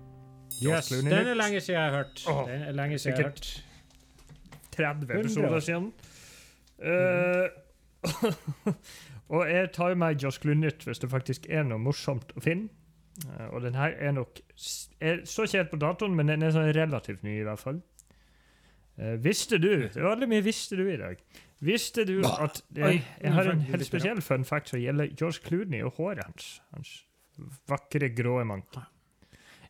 George 0.57 0.77
Yes, 0.79 0.89
Clooney 0.89 1.11
den 1.13 1.29
er 1.35 1.35
lenge 1.35 1.61
siden 1.61 1.77
jeg 1.81 1.91
har 1.91 1.97
hørt. 1.99 2.25
Oh, 2.29 2.49
Den 2.49 2.63
er 2.63 2.73
lenge 2.73 2.99
siden 2.99 3.17
jeg 3.19 3.25
har 3.25 3.31
hørt. 3.31 3.65
30 4.73 4.95
Hundre 5.01 5.21
episoder 5.21 5.61
siden. 5.61 5.93
siden. 6.81 6.93
Eh, 6.93 7.49
og 9.33 9.45
jeg 9.49 9.73
tar 9.77 9.95
meg 9.99 10.23
Josh 10.23 10.43
Clunytt 10.43 10.87
hvis 10.87 11.03
det 11.03 11.11
faktisk 11.13 11.47
er 11.51 11.67
noe 11.69 11.81
morsomt 11.83 12.35
å 12.37 12.43
finne. 12.43 12.69
Eh, 13.29 13.49
og 13.53 13.63
den 13.67 13.77
her 13.77 13.93
er 14.01 14.15
nok 14.17 14.41
Jeg 14.57 15.27
står 15.29 15.49
ikke 15.49 15.59
helt 15.59 15.73
på 15.75 15.81
datoen, 15.83 16.15
men 16.17 16.31
den 16.33 16.43
er 16.43 16.55
sånn 16.55 16.71
relativt 16.73 17.25
ny, 17.27 17.39
i 17.43 17.47
hvert 17.47 17.61
fall. 17.61 17.83
Eh, 18.99 19.19
visste 19.21 19.59
du 19.61 19.89
Det 19.89 20.01
var 20.01 20.17
veldig 20.17 20.29
mye 20.29 20.45
'visste 20.45 20.77
du' 20.77 20.89
i 20.89 20.97
dag. 21.01 21.17
Visste 21.61 22.05
du 22.05 22.21
at 22.27 22.63
jeg, 22.75 23.05
Jeg 23.23 23.33
har 23.33 23.51
en 23.51 23.61
helt 23.61 23.87
spesiell 23.87 24.21
fun 24.21 24.45
fact 24.45 24.69
som 24.69 24.81
gjelder 24.81 25.15
George 25.15 25.41
Clooney 25.45 25.83
og 25.83 25.93
håret 25.93 26.25
hans. 26.25 26.61
Hans 26.75 27.05
vakre, 27.69 28.09
grå 28.11 28.45
manke. 28.45 28.83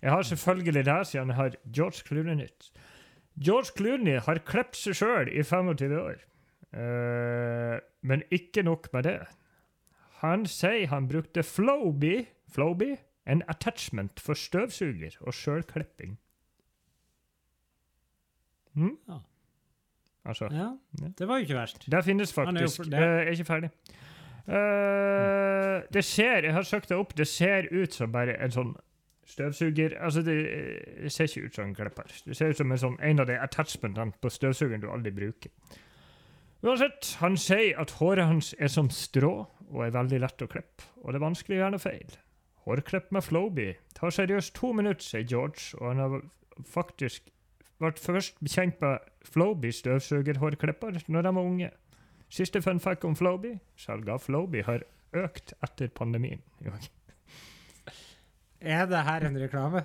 Jeg 0.03 0.11
har 0.11 0.23
selvfølgelig 0.23 0.85
det, 0.85 1.07
siden 1.07 1.29
jeg 1.29 1.37
har 1.37 1.57
George 1.73 2.03
Clooney-nytt. 2.09 2.71
George 3.39 3.71
Clooney 3.77 4.19
har 4.19 4.39
klept 4.39 4.77
seg 4.77 4.95
sjøl 4.99 5.29
i 5.29 5.43
25 5.43 5.93
år. 6.01 6.17
Eh, 6.73 7.79
men 8.03 8.23
ikke 8.31 8.63
nok 8.63 8.89
med 8.93 9.03
det. 9.05 9.19
Han 10.23 10.47
sier 10.47 10.87
han 10.89 11.09
brukte 11.09 11.43
Flowbee, 11.43 12.27
Flowbee 12.51 12.97
en 13.27 13.43
attachment 13.49 14.21
for 14.21 14.35
støvsuger 14.35 15.17
og 15.21 15.35
sjølklipping. 15.35 16.17
Mm? 18.75 18.97
Ja. 19.09 19.19
Altså 20.25 20.49
Ja, 20.51 20.77
Ja. 21.03 21.09
det 21.19 21.29
var 21.29 21.37
jo 21.39 21.43
ikke 21.45 21.55
verst. 21.55 21.87
Det 21.91 22.05
finnes 22.05 22.33
faktisk. 22.33 22.63
er 22.81 22.85
faktisk. 22.85 22.91
Jeg 22.91 23.01
det- 23.01 23.27
er 23.27 23.31
ikke 23.31 23.45
ferdig. 23.45 23.71
Eh, 24.49 25.83
det 25.93 26.05
ser 26.05 26.43
Jeg 26.45 26.53
har 26.53 26.63
søkt 26.63 26.89
det 26.89 26.97
opp. 26.97 27.15
Det 27.17 27.27
ser 27.29 27.69
ut 27.73 27.93
som 27.95 28.13
bare 28.13 28.37
en 28.43 28.51
sånn 28.51 28.77
støvsuger 29.27 30.01
Altså, 30.03 30.23
det, 30.23 31.03
det 31.03 31.13
ser 31.13 31.25
ikke 31.25 31.45
ut 31.47 31.55
som 31.55 31.65
en 31.67 31.75
klipper. 31.75 32.23
Det 32.27 32.37
ser 32.37 32.49
ut 32.49 32.57
som 32.57 32.73
en, 32.73 32.79
sånn, 32.79 32.97
en 33.03 33.21
av 33.21 33.27
de 33.27 33.39
attachmentene 33.39 34.13
på 34.21 34.29
støvsugeren 34.31 34.81
du 34.81 34.89
aldri 34.91 35.11
bruker. 35.11 35.51
Uansett, 36.63 37.17
han 37.19 37.35
sier 37.41 37.79
at 37.83 37.97
håret 37.99 38.29
hans 38.29 38.53
er 38.55 38.71
som 38.71 38.91
strå 38.95 39.33
og 39.73 39.81
er 39.83 39.95
veldig 39.95 40.21
lett 40.23 40.45
å 40.45 40.51
klippe, 40.51 40.87
og 41.03 41.11
det 41.11 41.19
er 41.19 41.25
vanskelig 41.25 41.57
å 41.57 41.61
gjøre 41.63 41.75
noe 41.75 41.83
feil. 41.83 42.17
Hårklipp 42.63 43.09
med 43.11 43.25
Flowbee 43.27 43.75
tar 43.99 44.15
seriøst 44.15 44.55
to 44.55 44.71
minutter, 44.77 45.03
sier 45.03 45.27
George, 45.27 45.73
og 45.81 45.89
han 45.89 46.03
har 46.03 46.21
faktisk 46.69 47.33
vært 47.83 47.99
først 47.99 48.39
kjent 48.47 48.79
med 48.83 49.03
Floby 49.27 49.73
støvsugerhårklipper 49.75 51.01
når 51.11 51.27
de 51.27 51.33
var 51.35 51.49
unge. 51.49 51.71
Siste 52.33 52.63
fun 52.63 52.81
fact 52.81 53.05
om 53.05 53.17
Flowbee. 53.19 53.59
Salget 53.77 54.15
av 54.15 54.23
Flowbee 54.23 54.65
har 54.65 54.85
økt 55.19 55.57
etter 55.65 55.91
pandemien. 55.93 56.43
Er 58.63 58.87
det 58.87 59.03
her 59.03 59.27
en 59.27 59.41
reklame? 59.43 59.83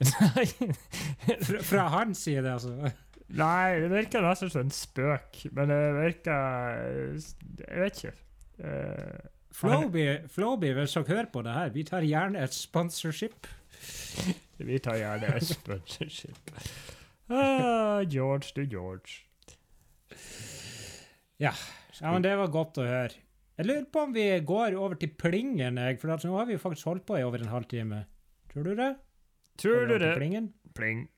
Nei, 0.00 0.46
Fra, 1.46 1.60
fra 1.60 1.84
hans 1.92 2.22
side, 2.24 2.48
altså? 2.48 2.92
Nei, 3.36 3.80
det 3.82 3.90
virker 3.92 4.24
nesten 4.24 4.48
som 4.52 4.64
en 4.64 4.72
spøk, 4.72 5.42
men 5.52 5.68
det 5.68 5.80
virker 5.98 7.18
Jeg 7.60 7.82
vet 7.82 7.98
ikke. 8.00 8.14
Uh, 8.58 9.26
Flowbee, 9.52 10.14
Flowbee, 10.32 10.72
hvis 10.76 10.94
dere 10.96 11.08
hører 11.08 11.28
på 11.32 11.42
det 11.44 11.54
her, 11.54 11.72
vi 11.74 11.84
tar 11.84 12.06
gjerne 12.06 12.40
et 12.40 12.54
sponsorship. 12.54 13.48
vi 14.70 14.78
tar 14.78 14.96
gjerne 15.00 15.32
et 15.36 15.46
sponsorship. 15.46 16.52
Ah, 17.28 18.00
George 18.08 18.54
to 18.56 18.64
George. 18.64 19.24
Ja, 21.38 21.52
men 22.00 22.24
det 22.24 22.32
var 22.40 22.52
godt 22.54 22.80
å 22.80 22.86
høre. 22.86 23.20
Jeg 23.58 23.66
lurer 23.66 23.84
på 23.92 24.04
om 24.06 24.14
vi 24.14 24.24
går 24.46 24.76
over 24.78 24.96
til 24.96 25.10
plingen, 25.18 25.78
for 25.98 26.14
nå 26.14 26.36
har 26.38 26.48
vi 26.48 26.58
faktisk 26.62 26.88
holdt 26.88 27.06
på 27.06 27.18
i 27.18 27.26
over 27.26 27.42
en 27.42 27.52
halvtime. 27.52 28.04
Tror 28.52 28.70
du 28.70 28.74
det? 28.78 28.92
Tror 29.58 29.86
du 29.90 29.98
det? 29.98 30.14
Plingen? 30.16 30.52
Pling. 30.78 31.08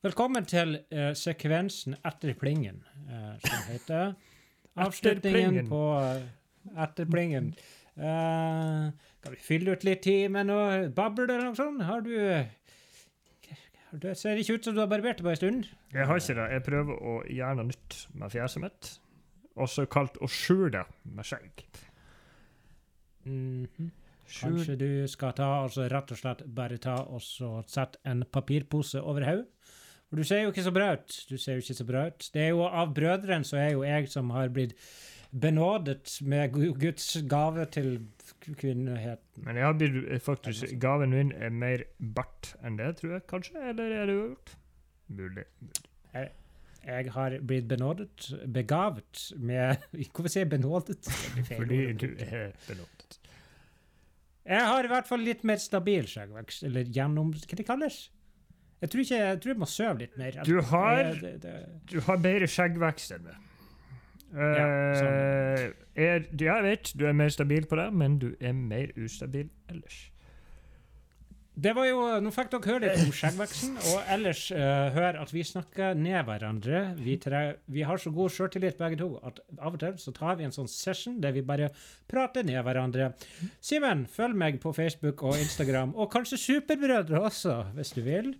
Velkommen 0.00 0.46
til 0.48 0.78
uh, 0.96 1.10
sekvensen 1.12 1.92
etter 2.08 2.32
plingen, 2.40 2.78
uh, 3.04 3.34
som 3.42 3.66
heter 3.68 4.14
Avslutningen 4.86 5.66
på 5.68 5.80
uh, 5.92 6.22
Etter 6.80 7.04
plingen. 7.04 7.50
Eh, 8.00 8.86
kan 9.20 9.34
vi 9.34 9.40
fylle 9.44 9.74
ut 9.74 9.84
litt 9.84 10.00
tid 10.06 10.30
med 10.32 10.48
noe 10.48 10.88
babbel 10.96 11.26
eller 11.26 11.50
noe 11.50 11.58
sånt? 11.58 11.82
Har 11.84 12.00
du 12.00 12.14
Det 13.92 14.16
ser 14.16 14.40
ikke 14.40 14.56
ut 14.56 14.64
som 14.64 14.76
du 14.76 14.80
har 14.80 14.88
barbert 14.88 15.20
deg 15.20 15.26
på 15.26 15.34
en 15.34 15.40
stund. 15.40 15.68
Jeg 15.92 16.08
har 16.08 16.20
ikke 16.22 16.36
det. 16.38 16.48
Jeg 16.54 16.64
prøver 16.70 16.96
å 16.96 17.14
gjøre 17.28 17.60
noe 17.60 17.68
nytt 17.74 17.98
med 18.14 18.32
fjeset 18.32 18.64
mitt. 18.64 18.92
Også 19.60 19.84
kalt 19.84 20.16
å 20.24 20.30
skjule 20.32 20.86
med 21.04 21.28
skjegg. 21.28 21.64
Mm 23.28 23.68
-hmm. 23.76 23.90
Kanskje 24.30 24.76
du 24.76 25.08
skal 25.10 25.32
ta 25.32 25.48
altså 25.64 25.88
rett 25.90 26.12
og 26.12 26.18
slett 26.18 26.42
bare 26.46 26.78
ta 26.78 26.94
og 27.02 27.20
sette 27.66 27.98
en 28.06 28.22
papirpose 28.32 29.00
over 29.02 29.26
hodet? 29.26 29.48
For 30.10 30.18
du 30.18 30.26
ser 30.26 30.42
jo 30.42 30.50
ikke 30.50 30.66
så 30.66 30.72
bra 30.74 30.88
ut. 30.98 31.16
Du 31.30 31.36
ser 31.38 31.54
jo 31.54 31.62
ikke 31.62 31.78
så 31.78 31.86
bra 31.86 32.08
ut. 32.10 32.24
Det 32.34 32.42
er 32.42 32.48
jo 32.50 32.64
av 32.66 32.90
brødrene 32.96 33.46
så 33.46 33.60
er 33.62 33.68
jo 33.76 33.84
jeg 33.86 34.10
som 34.10 34.32
har 34.34 34.50
blitt 34.50 34.74
benådet 35.30 36.16
med 36.26 36.56
Guds 36.80 37.12
gave 37.30 37.66
til 37.70 37.92
kvinneheten. 38.58 39.44
Men 39.46 39.60
jeg 39.60 39.68
har 39.68 39.78
blitt 39.78 40.26
faktisk 40.26 40.74
Gaven 40.82 41.14
min 41.14 41.30
er 41.38 41.54
mer 41.54 41.86
bart 42.02 42.56
enn 42.66 42.80
det, 42.80 42.96
tror 42.98 43.14
jeg 43.14 43.26
kanskje. 43.30 43.62
Eller 43.70 43.94
er 44.00 44.10
det 44.10 44.18
uavgjort? 44.18 44.54
Mulig. 45.20 45.46
Jeg 46.80 47.10
har 47.14 47.38
blitt 47.46 47.68
benådet, 47.68 48.30
begavet 48.50 49.26
med 49.36 49.76
Hvorfor 50.10 50.30
sier 50.32 50.46
jeg 50.46 50.54
benådet? 50.56 51.04
Fordi 51.52 51.82
du 51.92 52.08
er 52.18 52.50
benådet. 52.66 53.20
Jeg 54.50 54.66
har 54.66 54.84
i 54.84 54.90
hvert 54.90 55.06
fall 55.06 55.22
litt 55.22 55.44
mer 55.46 55.60
stabil 55.62 56.08
skjeggvekst, 56.10 56.64
eller 56.66 56.88
gjennom 56.90 57.30
Hva 57.36 57.58
det 57.60 57.68
kalles? 57.68 58.08
Jeg 58.80 58.90
tror 58.90 59.02
ikke 59.04 59.20
jeg 59.20 59.40
tror 59.42 59.52
jeg 59.52 59.60
må 59.60 59.68
søve 59.68 59.98
litt 59.98 60.16
mer. 60.18 60.38
Du 60.44 60.60
har- 60.70 61.14
det, 61.20 61.34
det, 61.42 61.54
Du 61.90 62.00
har 62.06 62.16
bedre 62.16 62.48
skjeggvekst 62.48 63.16
enn 63.16 63.24
meg. 63.28 63.34
Ja, 64.30 64.66
Eh, 64.70 65.72
er, 65.98 66.20
jeg 66.38 66.62
vet 66.62 66.92
du 66.94 67.04
er 67.08 67.12
mer 67.18 67.32
stabil 67.34 67.66
på 67.66 67.74
det, 67.80 67.88
men 67.92 68.18
du 68.22 68.28
er 68.40 68.52
mer 68.54 68.92
ustabil 68.96 69.48
ellers. 69.68 70.04
Det 71.60 71.72
var 71.76 71.84
jo, 71.88 71.98
Nå 72.22 72.30
fikk 72.32 72.52
dere 72.54 72.70
høre 72.70 72.80
litt 72.86 73.02
om 73.02 73.10
skjeggveksten, 73.12 73.74
og 73.90 74.06
ellers 74.14 74.46
uh, 74.54 74.86
hør 74.94 75.18
at 75.20 75.32
vi 75.34 75.42
snakker 75.44 75.98
ned 75.98 76.22
hverandre. 76.24 76.94
Vi, 77.02 77.16
tre, 77.20 77.40
vi 77.68 77.82
har 77.84 78.00
så 78.00 78.12
god 78.14 78.30
sjøltillit 78.32 78.78
begge 78.80 78.96
to 79.02 79.08
at 79.26 79.42
av 79.58 79.74
og 79.74 79.80
til 79.82 79.98
så 80.00 80.14
tar 80.16 80.38
vi 80.38 80.46
en 80.46 80.54
sånn 80.54 80.70
session 80.70 81.18
der 81.20 81.34
vi 81.36 81.42
bare 81.44 81.68
prater 82.08 82.46
ned 82.46 82.62
hverandre. 82.64 83.10
Simen, 83.60 84.06
følg 84.08 84.38
meg 84.40 84.60
på 84.62 84.72
Facebook 84.78 85.26
og 85.26 85.36
Instagram, 85.42 85.92
og 85.98 86.08
kanskje 86.14 86.38
Superbrødre 86.40 87.20
også, 87.28 87.58
hvis 87.76 87.92
du 87.98 88.00
vil. 88.06 88.32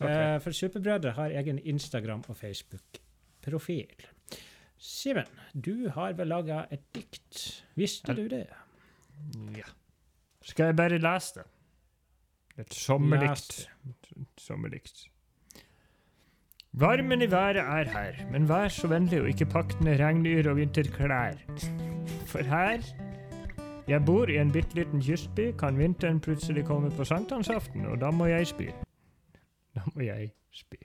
Ok. 0.00 0.10
Eh, 0.10 0.40
for 0.44 0.52
Superbrødre 0.52 1.14
har 1.16 1.32
egen 1.40 1.58
Instagram- 1.58 2.24
og 2.28 2.36
Facebook-profil. 2.36 4.06
Simen, 4.78 5.26
du 5.54 5.88
har 5.88 6.12
vel 6.12 6.28
laga 6.28 6.64
et 6.70 6.84
dikt. 6.94 7.64
Visste 7.74 8.14
du 8.14 8.26
det? 8.28 8.46
Ja. 9.56 9.68
Skal 10.42 10.64
jeg 10.70 10.76
bare 10.76 10.98
lese 10.98 11.40
det? 11.40 11.46
Et 12.58 12.74
sommerdikt. 12.74 13.68
Sommerdikt. 14.38 15.08
Varmen 16.72 17.22
i 17.22 17.30
været 17.30 17.56
er 17.56 17.88
her, 17.88 18.30
men 18.30 18.48
vær 18.48 18.68
så 18.68 18.88
vennlig 18.88 19.20
å 19.22 19.28
ikke 19.32 19.48
pakke 19.48 19.80
ned 19.84 19.96
regnyr 20.00 20.50
og 20.50 20.58
vinterklær. 20.60 21.40
For 22.28 22.44
her 22.44 22.84
jeg 23.88 24.04
bor 24.04 24.28
i 24.28 24.36
en 24.36 24.52
bitte 24.52 24.76
liten 24.76 25.00
kystby, 25.00 25.52
kan 25.58 25.78
vinteren 25.78 26.20
plutselig 26.20 26.66
komme 26.66 26.90
på 26.90 27.04
sankthansaften, 27.04 27.86
og 27.86 28.00
da 28.00 28.10
må 28.10 28.26
jeg 28.26 28.46
spy. 28.50 28.68
Må 29.96 30.04
jeg 30.04 30.30
spy. 30.54 30.78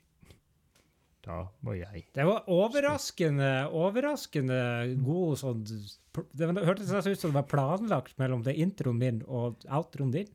Da 1.21 1.43
må 1.61 1.75
jeg 1.77 2.07
Det 2.15 2.23
var 2.25 2.47
overraskende, 2.49 3.49
overraskende 3.77 4.57
god 5.05 5.37
sånn 5.37 5.59
Det 5.67 6.47
det 6.57 6.63
hørtes 6.65 6.89
nesten 6.89 7.13
ut 7.13 7.21
som 7.21 7.29
det 7.29 7.37
var 7.43 7.49
planlagt 7.51 8.17
mellom 8.19 8.41
det 8.43 8.55
introen 8.59 8.97
min 8.97 9.19
og 9.27 9.61
outroen 9.69 10.11
din. 10.15 10.31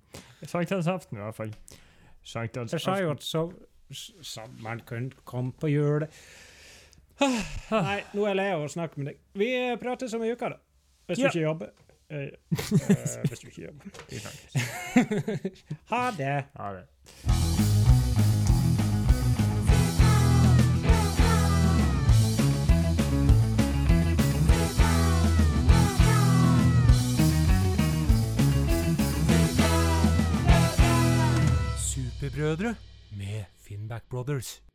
Sankthansaften, 0.46 1.18
i 1.18 1.24
hvert 1.24 1.34
fall. 1.36 1.50
Jeg 2.26 2.80
sa 2.82 2.94
jo 3.02 3.10
at 3.12 3.22
så, 3.26 3.42
man 4.62 4.80
kunne 4.86 5.10
komme 5.28 5.52
på 5.58 5.68
jul. 5.70 6.06
Nei, 7.20 7.98
nå 8.14 8.24
er 8.24 8.30
jeg 8.32 8.38
lei 8.40 8.48
av 8.54 8.64
å 8.64 8.70
snakke 8.72 8.98
med 9.00 9.10
deg. 9.12 9.20
Vi 9.38 9.50
prates 9.82 10.14
om 10.16 10.22
ei 10.26 10.32
uke, 10.34 10.48
da. 10.54 10.58
Hvis 11.10 11.18
Ja. 11.18 11.28
du 11.28 11.38
ikke 11.38 11.46
jobber. 11.46 11.70
Uh, 12.06 12.30
hvis 13.30 13.40
du 13.42 13.48
ikke 13.50 13.66
jobber. 13.66 13.86
Ha 15.92 16.10
det. 16.18 16.36
Ha 16.56 16.72
det. 16.78 17.75
Superbrødre 32.26 32.74
med 33.10 33.44
Finnback 33.68 34.04
Brothers. 34.10 34.65